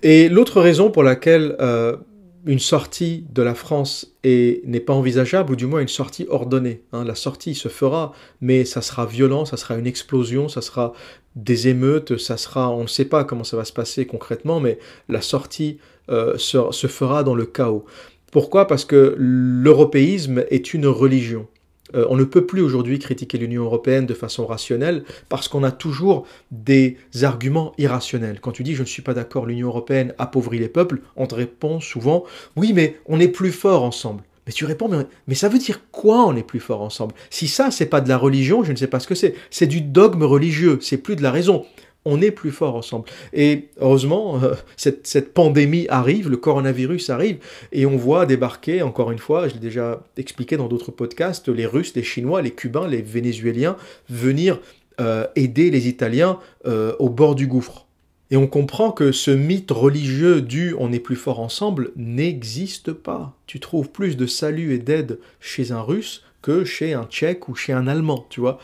[0.03, 1.97] Et l'autre raison pour laquelle euh,
[2.45, 6.81] une sortie de la France n'est pas envisageable, ou du moins une sortie ordonnée.
[6.93, 7.03] Hein.
[7.03, 10.93] La sortie se fera, mais ça sera violent, ça sera une explosion, ça sera
[11.35, 14.79] des émeutes, ça sera, on ne sait pas comment ça va se passer concrètement, mais
[15.07, 15.77] la sortie
[16.09, 17.85] euh, se, fera dans le chaos.
[18.31, 18.67] Pourquoi?
[18.67, 21.47] Parce que l'européisme est une religion.
[21.95, 25.71] Euh, on ne peut plus aujourd'hui critiquer l'Union européenne de façon rationnelle parce qu'on a
[25.71, 28.39] toujours des arguments irrationnels.
[28.41, 31.35] Quand tu dis je ne suis pas d'accord, l'Union européenne appauvrit les peuples, on te
[31.35, 32.25] répond souvent
[32.57, 34.23] oui mais on est plus fort ensemble.
[34.47, 37.13] Mais tu réponds, mais, mais, ça veut dire quoi on est plus fort ensemble?
[37.29, 39.35] Si ça, c'est pas de la religion, je ne sais pas ce que c'est.
[39.51, 41.65] C'est du dogme religieux, c'est plus de la raison
[42.05, 43.05] on est plus fort ensemble.
[43.33, 47.39] Et heureusement, euh, cette, pandémie arrive, le coronavirus arrive,
[47.71, 51.65] et on voit débarquer, encore une fois, je l'ai déjà expliqué dans d'autres podcasts, les
[51.65, 53.75] Russes, les Chinois, les Cubains, les Vénézuéliens
[54.09, 54.59] venir
[54.99, 57.85] euh, aider les Italiens euh, au bord du gouffre.
[58.29, 63.37] Et on comprend que ce mythe religieux du on est plus fort ensemble n'existe pas.
[63.45, 67.55] Tu trouves plus de salut et d'aide chez un Russe que chez un Tchèque ou
[67.55, 68.59] chez un Allemand, tu vois.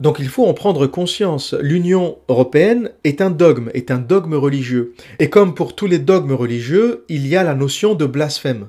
[0.00, 1.54] Donc il faut en prendre conscience.
[1.60, 4.94] L'Union européenne est un dogme, est un dogme religieux.
[5.18, 8.68] Et comme pour tous les dogmes religieux, il y a la notion de blasphème.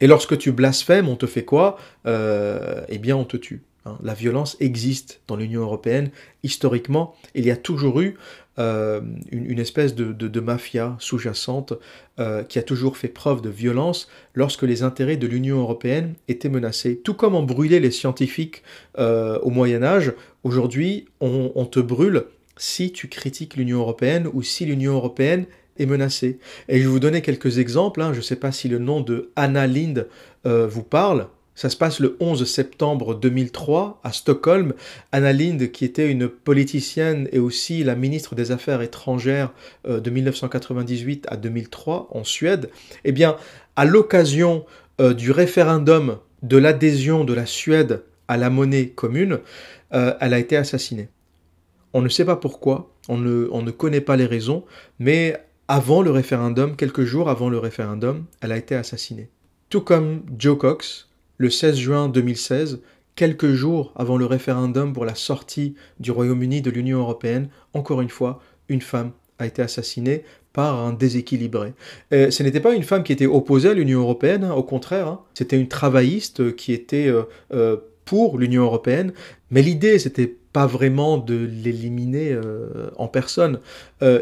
[0.00, 1.78] Et lorsque tu blasphèmes, on te fait quoi?
[2.06, 3.62] Euh, Eh bien, on te tue.
[3.84, 3.98] Hein.
[4.02, 6.10] La violence existe dans l'Union européenne.
[6.42, 8.16] Historiquement, il y a toujours eu
[8.58, 11.74] euh, une, espèce de, mafia sous-jacente
[12.18, 16.48] euh, qui a toujours fait preuve de violence lorsque les intérêts de l'Union européenne étaient
[16.48, 17.00] menacés.
[17.04, 18.64] Tout comme on brûlait les scientifiques
[18.98, 20.12] au Moyen Âge,
[20.44, 22.24] aujourd'hui on, te brûle
[22.56, 25.46] si tu critiques l'Union européenne ou si l'Union européenne
[25.78, 26.38] est menacée.
[26.68, 28.02] Et je vais vous donner quelques exemples.
[28.02, 28.12] Hein.
[28.12, 30.06] Je ne sais pas si le nom de Anna Lind
[30.44, 31.28] vous parle.
[31.54, 34.72] Ça se passe le 11 septembre 2003 à Stockholm.
[35.12, 39.52] Anna Lindh, qui était une politicienne et aussi la ministre des Affaires étrangères
[39.86, 42.70] euh, de 1998 à 2003 en Suède,
[43.04, 43.36] eh bien,
[43.76, 44.64] à l'occasion
[45.00, 48.02] euh, du référendum de l'adhésion de la Suède
[48.36, 49.40] la monnaie commune,
[49.92, 51.08] euh, elle a été assassinée.
[51.92, 54.64] On ne sait pas pourquoi, on ne, on ne connaît pas les raisons,
[54.98, 55.36] mais
[55.68, 59.28] avant le référendum, quelques jours avant le référendum, elle a été assassinée.
[59.68, 62.80] Tout comme Joe Cox, le 16 juin 2016,
[63.14, 68.10] quelques jours avant le référendum pour la sortie du Royaume-Uni de l'Union européenne, encore une
[68.10, 71.72] fois, une femme a été assassinée par un déséquilibré.
[72.10, 75.20] ce n'était pas une femme qui était opposée à l'Union européenne, hein, au contraire, hein.
[75.34, 79.12] c'était une travailliste qui était euh, euh, pour l'Union européenne,
[79.50, 83.58] mais l'idée c'était pas vraiment de l'éliminer euh, en personne.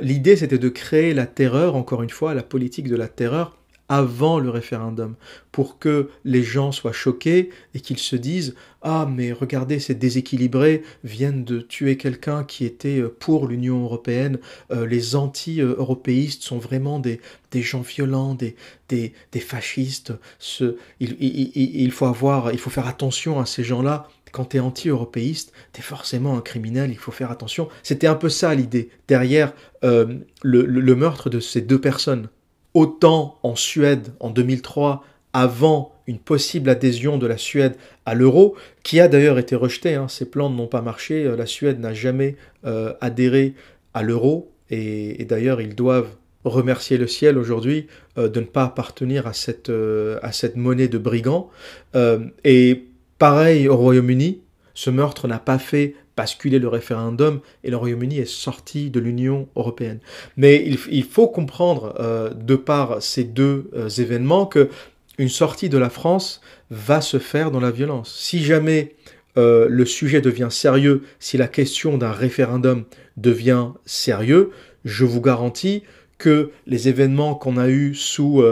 [0.03, 3.60] l'idée c'était de créer la terreur, encore une fois, la politique de la terreur
[3.91, 5.17] avant le référendum,
[5.51, 10.85] pour que les gens soient choqués et qu'ils se disent Ah, mais regardez, ces déséquilibrés
[11.03, 14.39] viennent de tuer quelqu'un qui était euh, pour l'Union européenne.
[14.71, 18.55] Euh, les anti-européistes sont vraiment des, des gens violents, des,
[18.89, 20.13] des, des fascistes.
[21.01, 24.09] Il, faut avoir, il faut faire attention à ces gens-là.
[24.31, 27.69] Quand tu es anti-européiste, tu es forcément un criminel, il faut faire attention.
[27.83, 32.29] C'était un peu ça l'idée derrière euh, le meurtre de ces deux personnes
[32.75, 38.99] autant en Suède en 2003 avant une possible adhésion de la Suède à l'euro, qui
[38.99, 40.09] a d'ailleurs été rejeté, hein.
[40.09, 43.55] ces plans n'ont pas marché, euh, la Suède n'a jamais euh, adhéré
[43.95, 47.87] à l'euro, et, d'ailleurs ils doivent remercier le ciel aujourd'hui
[48.19, 49.71] euh, de ne pas appartenir à cette,
[50.23, 51.51] à cette monnaie de brigands.
[52.45, 52.87] et
[53.19, 54.41] pareil au Royaume-Uni,
[54.75, 59.49] ce meurtre n'a pas fait basculer le référendum et le Royaume-Uni est sorti de l'Union
[59.57, 60.01] européenne.
[60.37, 64.69] Mais il, faut comprendre, euh, de par ces deux euh, événements, que
[65.19, 68.15] une sortie de la France va se faire dans la violence.
[68.19, 68.97] Si jamais
[69.39, 72.85] euh, le sujet devient sérieux, si la question d'un référendum
[73.17, 74.51] devient sérieux,
[74.85, 75.83] je vous garantis
[76.19, 78.43] que les événements qu'on a eus sous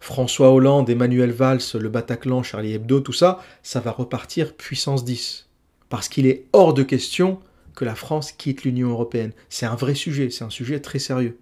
[0.00, 5.47] François Hollande, Emmanuel Valls, le Bataclan, Charlie Hebdo, tout ça, ça va repartir puissance 10
[5.88, 7.40] parce qu'il est hors de question
[7.74, 9.32] que la France quitte l'Union européenne.
[9.48, 11.38] C'est un vrai sujet, c'est un sujet très sérieux.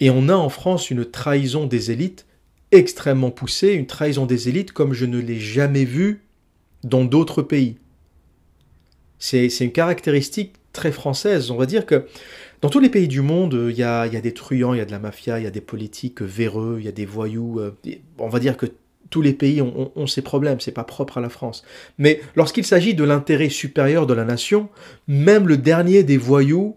[0.00, 2.26] Et on a en France une trahison des élites
[2.72, 6.22] extrêmement poussée, une trahison des élites comme je ne l'ai jamais vue
[6.84, 7.76] dans d'autres pays.
[9.18, 11.50] C'est une caractéristique très française.
[11.50, 12.06] On va dire que
[12.60, 14.90] dans tous les pays du monde, il y a, des truands, il y a de
[14.90, 17.60] la mafia, il y a des politiques véreux, il y a des voyous.
[17.60, 17.76] Euh,
[18.18, 18.66] on va dire que
[19.12, 21.62] tous les pays ont, ces problèmes, c'est pas propre à la France.
[21.98, 24.70] Mais lorsqu'il s'agit de l'intérêt supérieur de la nation,
[25.06, 26.76] même le dernier des voyous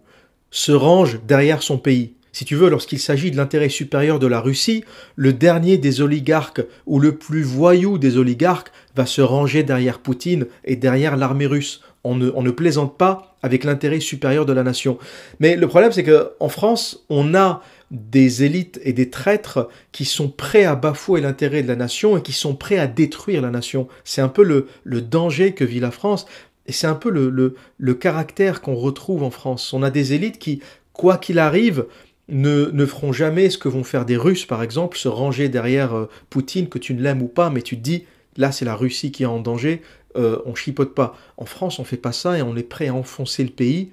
[0.52, 2.14] se range derrière son pays.
[2.34, 4.84] Si tu veux, lorsqu'il s'agit de l'intérêt supérieur de la Russie,
[5.16, 10.46] le dernier des oligarques ou le plus voyou des oligarques va se ranger derrière Poutine
[10.66, 11.82] et derrière l'armée russe.
[12.04, 14.98] On ne plaisante pas avec l'intérêt supérieur de la nation.
[15.40, 20.30] Mais le problème, c'est qu'en France, on a des élites et des traîtres qui sont
[20.30, 23.88] prêts à bafouer l'intérêt de la nation et qui sont prêts à détruire la nation.
[24.04, 26.26] C'est un peu le, danger que vit la France
[26.66, 29.74] et c'est un peu le, caractère qu'on retrouve en France.
[29.74, 30.62] On a des élites qui,
[30.94, 31.86] quoi qu'il arrive,
[32.28, 35.96] ne, ne, feront jamais ce que vont faire des Russes, par exemple, se ranger derrière
[35.96, 38.76] euh, Poutine, que tu ne l'aimes ou pas, mais tu te dis, là c'est la
[38.76, 39.84] Russie qui est en danger,
[40.16, 41.16] euh, on chipote pas.
[41.38, 43.92] En France, on fait pas ça et on est prêt à enfoncer le pays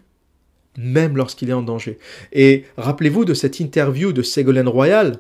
[0.77, 1.99] même lorsqu'il est en danger.
[2.33, 5.19] Et rappelez-vous de cette interview de Ségolène Royal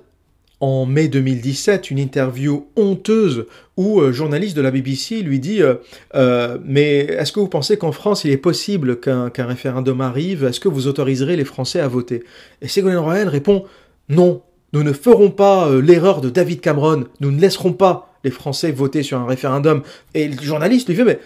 [0.62, 5.74] en mai 2017, une interview honteuse où euh, journaliste de la BBC lui dit euh,
[6.14, 10.44] euh, Mais est-ce que vous pensez qu'en France il est possible qu'un référendum arrive?
[10.44, 12.22] Est-ce que vous autoriserez les Français à voter?
[12.62, 13.64] Et Ségolène Royal répond
[14.08, 18.70] Non, nous ne ferons pas l'erreur de David Cameron, nous ne laisserons pas les Français
[18.70, 19.82] voter sur un référendum.
[20.14, 21.18] Et le journaliste lui fait Mais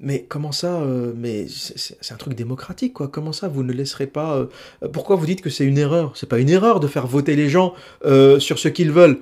[0.00, 3.08] mais comment ça euh, Mais c'est un truc démocratique, quoi.
[3.08, 6.12] Comment ça, vous ne laisserez pas euh, Pourquoi vous dites que c'est une erreur?
[6.14, 9.18] C'est pas une erreur de faire voter les gens euh, sur ce qu'ils veulent.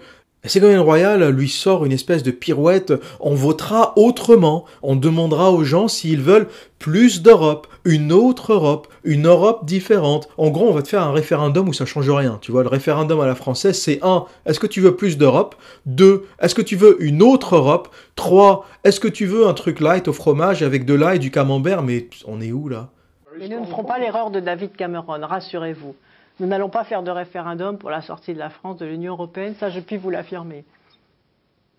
[0.49, 5.89] Ségolène Royal lui sort une espèce de pirouette, on votera autrement, on demandera aux gens
[5.89, 10.29] s'ils veulent plus d'Europe, une autre Europe, une Europe différente.
[10.37, 12.39] En gros, on va te faire un référendum où ça change rien.
[12.43, 14.25] Tu vois, le référendum à la française, c'est 1.
[14.45, 15.55] Est-ce que tu veux plus d'Europe?
[15.87, 16.27] 2.
[16.41, 17.89] Est-ce que tu veux une autre Europe?
[18.17, 18.67] 3.
[18.85, 21.83] Est-ce que tu veux un truc light au fromage avec de l'ail et du camembert?
[21.83, 22.89] Mais on est où là?
[23.41, 25.95] Et nous ne ferons pas l'erreur de David Cameron, rassurez-vous.
[26.39, 29.55] Nous n'allons pas faire de référendum pour la sortie de la France de l'Union européenne,
[29.55, 30.65] ça je puis vous l'affirmer.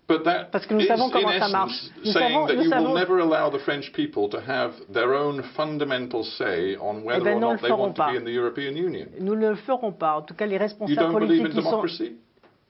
[0.07, 1.89] Parce que nous savons comment ça marche.
[2.03, 2.93] Nous savons, nous savons...
[2.95, 7.43] never allow the French people to have their own fundamental say on whether eh ben,
[7.43, 9.07] or not they want to be in the European Union.
[9.19, 10.17] Nous ne le ferons pas.
[10.17, 11.83] En tout cas, les responsables politiques qui sont.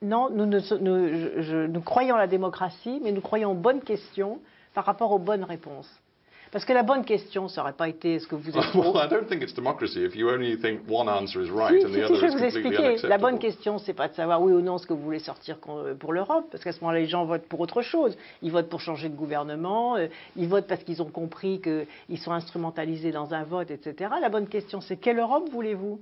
[0.01, 4.39] Non, nous, nous, croyons à la démocratie, mais nous croyons aux bonnes questions
[4.75, 5.89] par rapport aux bonnes réponses.
[6.51, 9.07] Parce que la bonne question, ça n'aurait pas été est-ce que vous êtes well, I
[9.09, 12.15] don't think it's democracy if you only think one answer is right and the other
[12.15, 13.07] je vais vous expliquer.
[13.07, 15.57] La bonne question, c'est pas de savoir oui ou non ce que vous voulez sortir
[15.57, 18.17] pour l'Europe, parce qu'à ce moment-là, les gens votent pour autre chose.
[18.41, 22.31] Ils votent pour changer de gouvernement, euh, ils votent parce qu'ils ont compris qu'ils sont
[22.31, 24.11] instrumentalisés dans un vote, etc.
[24.21, 25.99] La bonne question, c'est quelle Europe voulez-vous?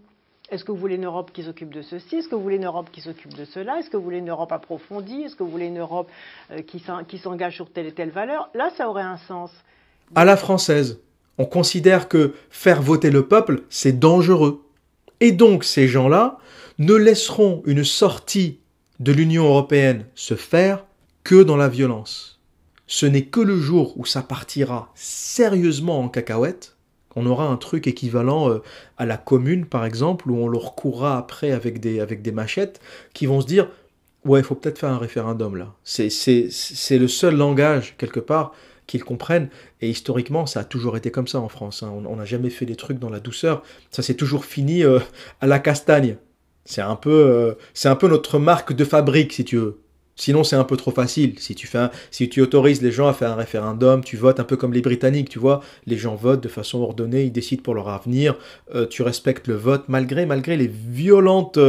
[0.49, 2.17] Est-ce que vous voulez une Europe qui s'occupe de ceci?
[2.17, 3.79] Est-ce que vous voulez une Europe qui s'occupe de cela?
[3.79, 5.23] Est-ce que vous voulez une Europe approfondie?
[5.23, 6.07] Est-ce que vous voulez une Europe
[6.51, 8.49] euh, qui s'engage sur telle et telle valeur?
[8.53, 9.51] Là, ça aurait un sens.
[10.13, 10.99] À la française,
[11.37, 14.63] on considère que faire voter le peuple, c'est dangereux.
[15.19, 16.37] Et donc ces gens-là
[16.77, 18.59] ne laisseront une sortie
[18.99, 20.85] de l'Union européenne se faire
[21.23, 22.39] que dans la violence.
[22.87, 26.75] Ce n'est que le jour où ça partira sérieusement en cacahuète
[27.15, 28.61] on aura un truc équivalent euh,
[28.97, 32.81] à la commune, par exemple, où on leur courra après avec des, avec des machettes,
[33.13, 33.69] qui vont se dire
[34.25, 35.73] Ouais, il faut peut-être faire un référendum là.
[35.83, 38.53] C'est le seul langage, quelque part,
[38.87, 39.49] qu'ils comprennent.
[39.81, 41.83] Et historiquement, ça a toujours été comme ça en France.
[41.83, 41.93] Hein.
[42.05, 43.63] On n'a jamais fait des trucs dans la douceur.
[43.91, 44.99] Ça s'est toujours fini euh,
[45.41, 46.17] à la castagne.
[46.65, 49.79] C'est un, peu, euh, c'est un peu notre marque de fabrique, si tu veux.
[50.15, 51.37] Sinon, c'est un peu trop facile.
[51.39, 54.45] Si tu, fais si tu autorises les gens à faire un référendum, tu votes un
[54.45, 55.61] peu comme les Britanniques, tu vois.
[55.85, 58.35] Les gens votent de façon ordonnée, ils décident pour leur avenir.
[58.73, 61.59] Euh, tu respectes le vote, malgré, malgré les violentes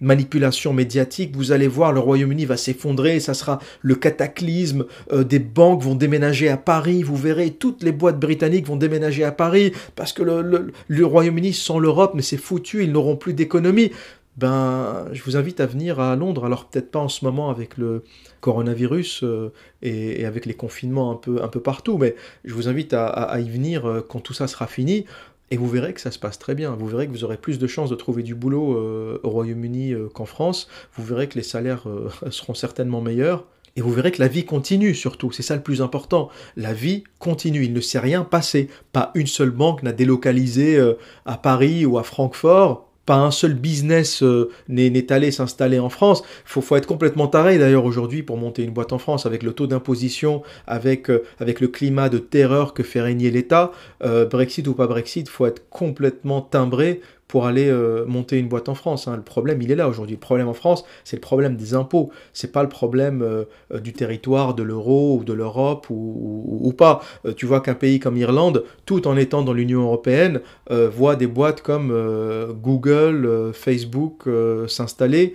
[0.00, 1.36] manipulations médiatiques.
[1.36, 4.86] Vous allez voir, le Royaume-Uni va s'effondrer, ça sera le cataclysme.
[5.12, 7.02] Euh, des banques vont déménager à Paris.
[7.02, 11.78] Vous verrez, toutes les boîtes britanniques vont déménager à Paris parce que le, Royaume-Uni sans
[11.78, 13.92] l'Europe, mais c'est foutu, ils n'auront plus d'économie
[14.36, 16.44] ben, je vous invite à venir à Londres.
[16.44, 18.04] Alors peut-être pas en ce moment avec le
[18.40, 22.92] coronavirus euh, et, avec les confinements un peu, un peu partout, mais je vous invite
[22.92, 25.06] à, y venir euh, quand tout ça sera fini.
[25.50, 26.72] Et vous verrez que ça se passe très bien.
[26.72, 29.94] Vous verrez que vous aurez plus de chances de trouver du boulot euh, au Royaume-Uni
[30.12, 30.68] qu'en France.
[30.94, 31.84] Vous verrez que les salaires
[32.30, 33.44] seront certainement meilleurs.
[33.76, 36.30] Et vous verrez que la vie continue surtout, c'est ça le plus important.
[36.56, 38.70] La vie continue, il ne s'est rien passé.
[38.92, 40.80] Pas une seule banque n'a délocalisé
[41.26, 46.22] à Paris ou à Francfort pas un seul business euh, n'est allé s'installer en France.
[46.44, 49.52] Faut, faut, être complètement taré d'ailleurs aujourd'hui pour monter une boîte en France avec le
[49.52, 53.70] taux d'imposition, avec, euh, avec le climat de terreur que fait régner l'État.
[54.04, 58.68] Euh, Brexit ou pas Brexit, faut être complètement timbré pour aller euh, monter une boîte
[58.68, 59.08] en France.
[59.08, 59.16] Hein.
[59.16, 60.14] Le problème, il est là aujourd'hui.
[60.14, 62.10] Le problème en France, c'est le problème des impôts.
[62.32, 67.00] C'est pas le problème euh, euh, du territoire, de l'euro ou de l'Europe ou, pas.
[67.36, 71.62] tu vois qu'un pays comme l'Irlande, tout en étant dans l'Union européenne, voit des boîtes
[71.62, 71.90] comme
[72.60, 74.24] Google, Facebook
[74.68, 75.32] s'installer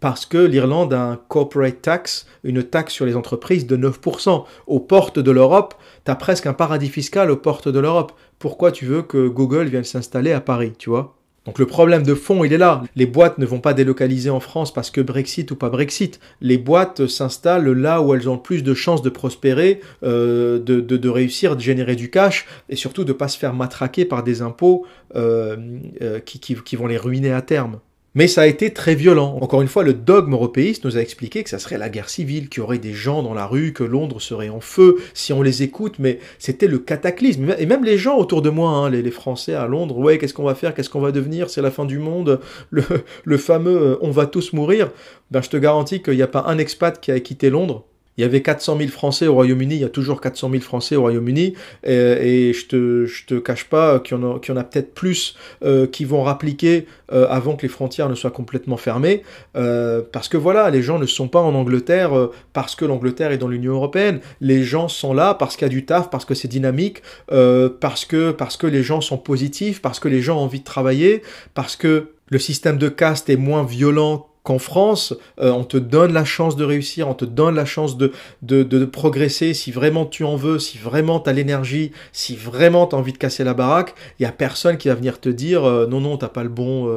[0.00, 4.44] parce que l'Irlande a un corporate tax, une taxe sur les entreprises de 9%.
[4.66, 5.74] Aux portes de l'Europe,
[6.04, 8.12] tu as presque un paradis fiscal aux portes de l'Europe.
[8.38, 11.17] Pourquoi tu veux que Google vienne s'installer à Paris, tu vois?
[11.48, 12.82] Donc le problème de fond, il est là.
[12.94, 16.20] Les boîtes ne vont pas délocaliser en France parce que Brexit ou pas Brexit.
[16.42, 21.56] Les boîtes s'installent là où elles ont plus de chances de prospérer, euh, de, réussir,
[21.56, 24.84] de générer du cash et surtout de ne pas se faire matraquer par des impôts
[25.16, 25.56] euh,
[26.02, 27.78] euh, qui vont les ruiner à terme.
[28.14, 29.38] Mais ça a été très violent.
[29.42, 32.48] Encore une fois, le dogme européiste nous a expliqué que ça serait la guerre civile,
[32.48, 35.42] qu'il y aurait des gens dans la rue, que Londres serait en feu si on
[35.42, 37.54] les écoute, mais c'était le cataclysme.
[37.58, 40.44] Et même les gens autour de moi, hein, les, Français à Londres, ouais, qu'est-ce qu'on
[40.44, 42.40] va faire, qu'est-ce qu'on va devenir, c'est la fin du monde,
[42.70, 44.90] le, fameux euh, on va tous mourir.
[45.30, 47.84] Ben, je te garantis qu'il n'y a pas un expat qui a quitté Londres
[48.18, 50.96] il y avait 400 000 Français au Royaume-Uni, il y a toujours 400 000 Français
[50.96, 51.54] au Royaume-Uni,
[51.84, 55.86] et, je te, je te cache pas qu'il y en a, a peut-être plus euh,
[55.86, 59.22] qui vont rappliquer euh, avant que les frontières ne soient complètement fermées,
[59.56, 62.10] euh, parce que voilà, les gens ne sont pas en Angleterre
[62.52, 65.72] parce que l'Angleterre est dans l'Union européenne, les gens sont là parce qu'il y a
[65.72, 70.00] du taf, parce que c'est dynamique, parce que parce que les gens sont positifs, parce
[70.00, 71.22] que les gens ont envie de travailler,
[71.54, 76.14] parce que le système de caste est moins violent qu'en France, euh, on te donne
[76.14, 80.24] la chance de réussir, on te donne la chance de, de, progresser, si vraiment tu
[80.24, 83.52] en veux, si vraiment tu as l'énergie, si vraiment tu as envie de casser la
[83.52, 86.44] baraque, il y a personne qui va venir te dire euh, non, non, t'as pas
[86.44, 86.88] le bon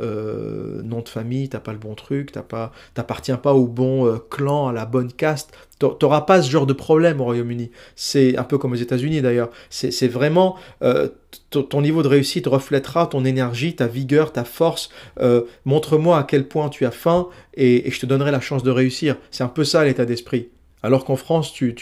[0.00, 4.68] euh, nom de famille, t'as pas le bon truc, t'as pas, pas au bon clan,
[4.68, 5.54] à la bonne caste.
[5.78, 7.70] T'auras pas ce genre de problème au Royaume-Uni.
[7.94, 9.50] C'est un peu comme aux États-Unis d'ailleurs.
[9.70, 11.08] C'est vraiment euh,
[11.50, 14.90] ton niveau de réussite reflètera ton énergie, ta vigueur, ta force.
[15.20, 18.70] Euh, montre-moi à quel point tu as faim et, je te donnerai la chance de
[18.70, 19.16] réussir.
[19.30, 20.48] C'est un peu ça l'état d'esprit.
[20.82, 21.74] Alors qu'en France, tu,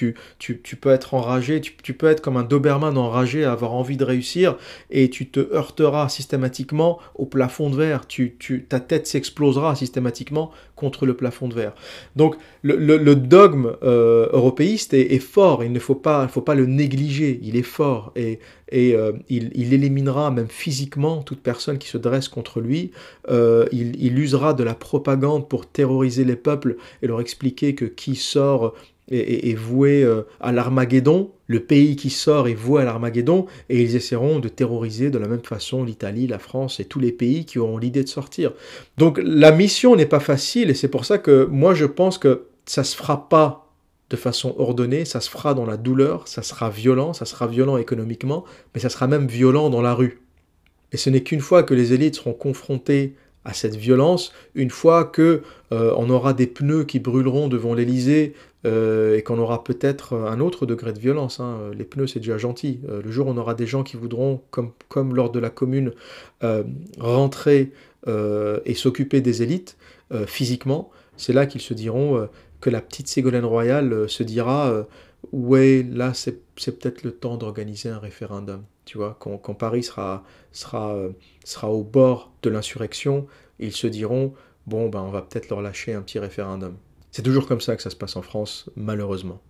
[0.81, 4.57] peux être enragé, tu, peux être comme un Doberman enragé à avoir envie de réussir
[4.91, 8.03] et tu te heurteras systématiquement au plafond de verre.
[8.69, 11.75] Ta tête s'explosera systématiquement contre le plafond de verre.
[12.17, 17.41] Donc le, dogme euh, européiste est, fort, il ne faut pas, faut pas le négliger,
[17.43, 18.39] il est fort et,
[18.71, 22.91] et euh, il, éliminera même physiquement toute personne qui se dresse contre lui,
[23.31, 28.17] euh, il, usera de la propagande pour terroriser les peuples et leur expliquer que qui
[28.17, 28.75] sort
[29.09, 33.95] est, voué euh, à l'Armageddon, le pays qui sort est voué à l'Armageddon, et ils
[33.95, 37.61] essaieront de terroriser de la même façon l'Italie, la France et tous les pays qui
[37.61, 38.53] auront l'idée de sortir.
[38.99, 42.47] Donc la mission n'est pas facile, et c'est pour ça que moi je pense que
[42.65, 43.66] ça se fera pas
[44.11, 47.77] de façon ordonnée, ça se fera dans la douleur, ça sera violent, ça sera violent
[47.77, 48.45] économiquement,
[48.75, 50.21] mais ça sera même violent dans la rue.
[50.93, 53.15] Et ce n'est qu'une fois que les élites seront confrontées
[53.47, 55.43] à cette violence, une fois que
[55.73, 58.35] euh, on aura des pneus qui brûleront devant l'Elysée
[58.67, 61.39] euh, et qu'on aura peut-être un autre degré de violence.
[61.39, 61.71] Hein.
[61.77, 62.81] Les pneus, c'est déjà gentil.
[62.89, 65.51] Euh, le jour où on aura des gens qui voudront, comme, comme lors de la
[65.51, 65.93] commune,
[66.99, 67.73] rentrer
[68.07, 69.77] et s'occuper des élites
[70.27, 72.29] physiquement, c'est là qu'ils se diront
[72.61, 74.87] que la petite Ségolène Royale se dira
[75.33, 78.63] ouais, là, c'est peut-être le temps d'organiser un référendum.
[78.85, 80.97] Tu vois, quand, Paris sera, sera,
[81.45, 83.27] sera au bord de l'insurrection,
[83.59, 84.35] ils se diront
[84.67, 86.77] bon, ben, on va peut-être leur lâcher un petit référendum.
[87.11, 89.41] C'est toujours comme ça que ça se passe en France, malheureusement.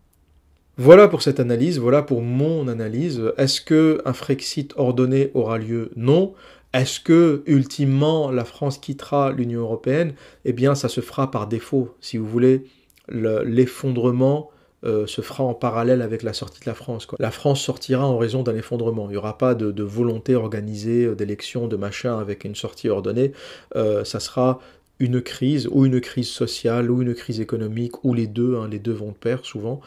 [0.79, 3.23] Voilà pour cette analyse, voilà pour mon analyse.
[3.39, 5.91] Est-ce que un Frexit ordonné aura lieu?
[5.97, 6.35] Non.
[6.75, 10.15] Est-ce que ultimement la France quittera l'Union européenne?
[10.45, 12.67] Eh bien, ça se fera par défaut, si vous voulez.
[13.09, 14.51] L'effondrement
[14.85, 17.09] euh, se fera en parallèle avec la sortie de la France.
[17.19, 19.07] La France sortira en raison d'un effondrement.
[19.09, 23.33] Il n'y aura pas de, volonté organisée euh, d'élection, de machin avec une sortie ordonnée.
[23.75, 24.61] Euh, ça sera
[25.01, 28.79] une crise, ou une crise sociale, ou une crise économique, ou les deux, hein, les
[28.79, 29.83] deux vont de pair souvent,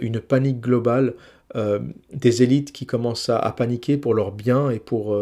[0.00, 1.12] une panique globale,
[2.14, 5.14] des élites qui commencent à, paniquer pour leurs biens et pour,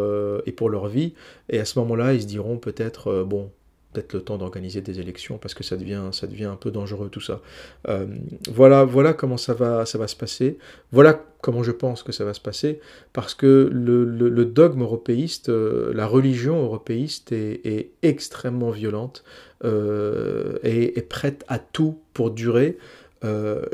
[0.45, 1.15] et pour leur vie,
[1.49, 3.51] et à ce moment-là, ils se diront peut-être, bon,
[3.95, 7.09] peut-être le temps d'organiser des élections parce que ça devient, ça devient un peu dangereux
[7.09, 7.41] tout ça.
[7.87, 8.05] Euh,
[8.51, 10.57] voilà, voilà comment ça va, ça va se passer.
[10.91, 12.79] Voilà comment je pense que ça va se passer
[13.13, 19.23] parce que le, dogme européiste, euh, la religion européiste est, extrêmement violente
[19.63, 22.77] euh, et est prête à tout pour durer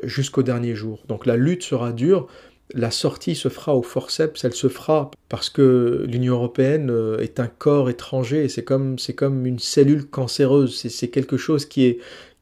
[0.03, 1.03] jusqu'au dernier jour.
[1.09, 2.29] Donc la lutte sera dure,
[2.73, 7.39] la sortie se fera au forceps, elle se fera parce que l'Union européenne euh, est
[7.39, 11.99] un corps étranger, c'est comme, c'est comme une cellule cancéreuse, c'est, quelque chose qui est,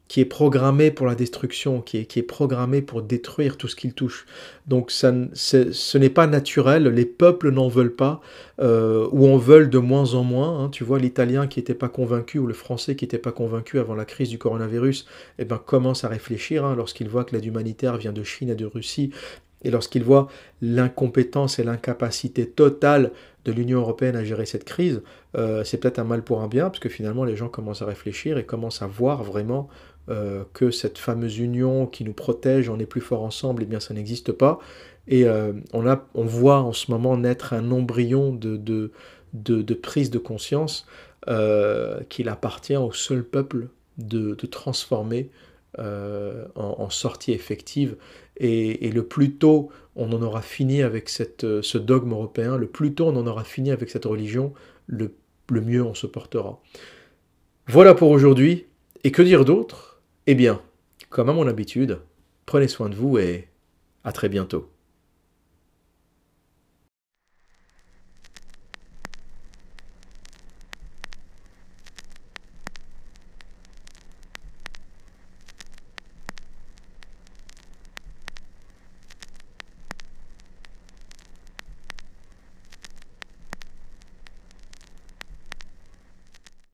[0.08, 3.76] qui est programmé pour la destruction, qui est, qui est programmé pour détruire tout ce
[3.76, 4.26] qu'il touche.
[4.66, 8.20] Donc ça, ce n'est pas naturel, les peuples n'en veulent pas,
[8.60, 10.64] euh, ou en veulent de moins en moins.
[10.64, 10.70] Hein.
[10.70, 13.94] Tu vois, l'Italien qui n'était pas convaincu, ou le Français qui n'était pas convaincu avant
[13.94, 15.06] la crise du coronavirus,
[15.38, 18.56] eh ben, commence à réfléchir hein, lorsqu'il voit que l'aide humanitaire vient de Chine et
[18.56, 19.12] de Russie,
[19.64, 20.28] et lorsqu'il voit
[20.62, 23.12] l'incompétence et l'incapacité totale
[23.46, 25.02] de l'Union européenne à gérer cette crise,
[25.36, 27.86] euh, c'est peut-être un mal pour un bien, parce que finalement les gens commencent à
[27.86, 29.70] réfléchir et commencent à voir vraiment
[30.10, 33.80] euh, que cette fameuse union qui nous protège, on est plus fort ensemble, eh bien
[33.80, 34.60] ça n'existe pas.
[35.08, 38.92] Et euh, on, a, on voit en ce moment naître un embryon de, de,
[39.34, 40.86] de, prise de conscience
[42.10, 45.30] qu'il appartient au seul peuple de, transformer
[45.78, 47.98] en, sortie effective
[48.40, 51.12] et, le plus tôt on en aura fini avec
[51.44, 54.54] euh, ce dogme européen, le plus tôt on en aura fini avec cette religion,
[54.88, 55.12] le
[55.50, 56.62] mieux on se portera.
[57.68, 58.66] Voilà pour aujourd'hui.
[59.04, 60.02] Et que dire d'autre?
[60.26, 60.60] Eh bien,
[61.10, 62.00] comme à mon habitude,
[62.46, 63.48] prenez soin de vous et
[64.04, 64.70] à très bientôt.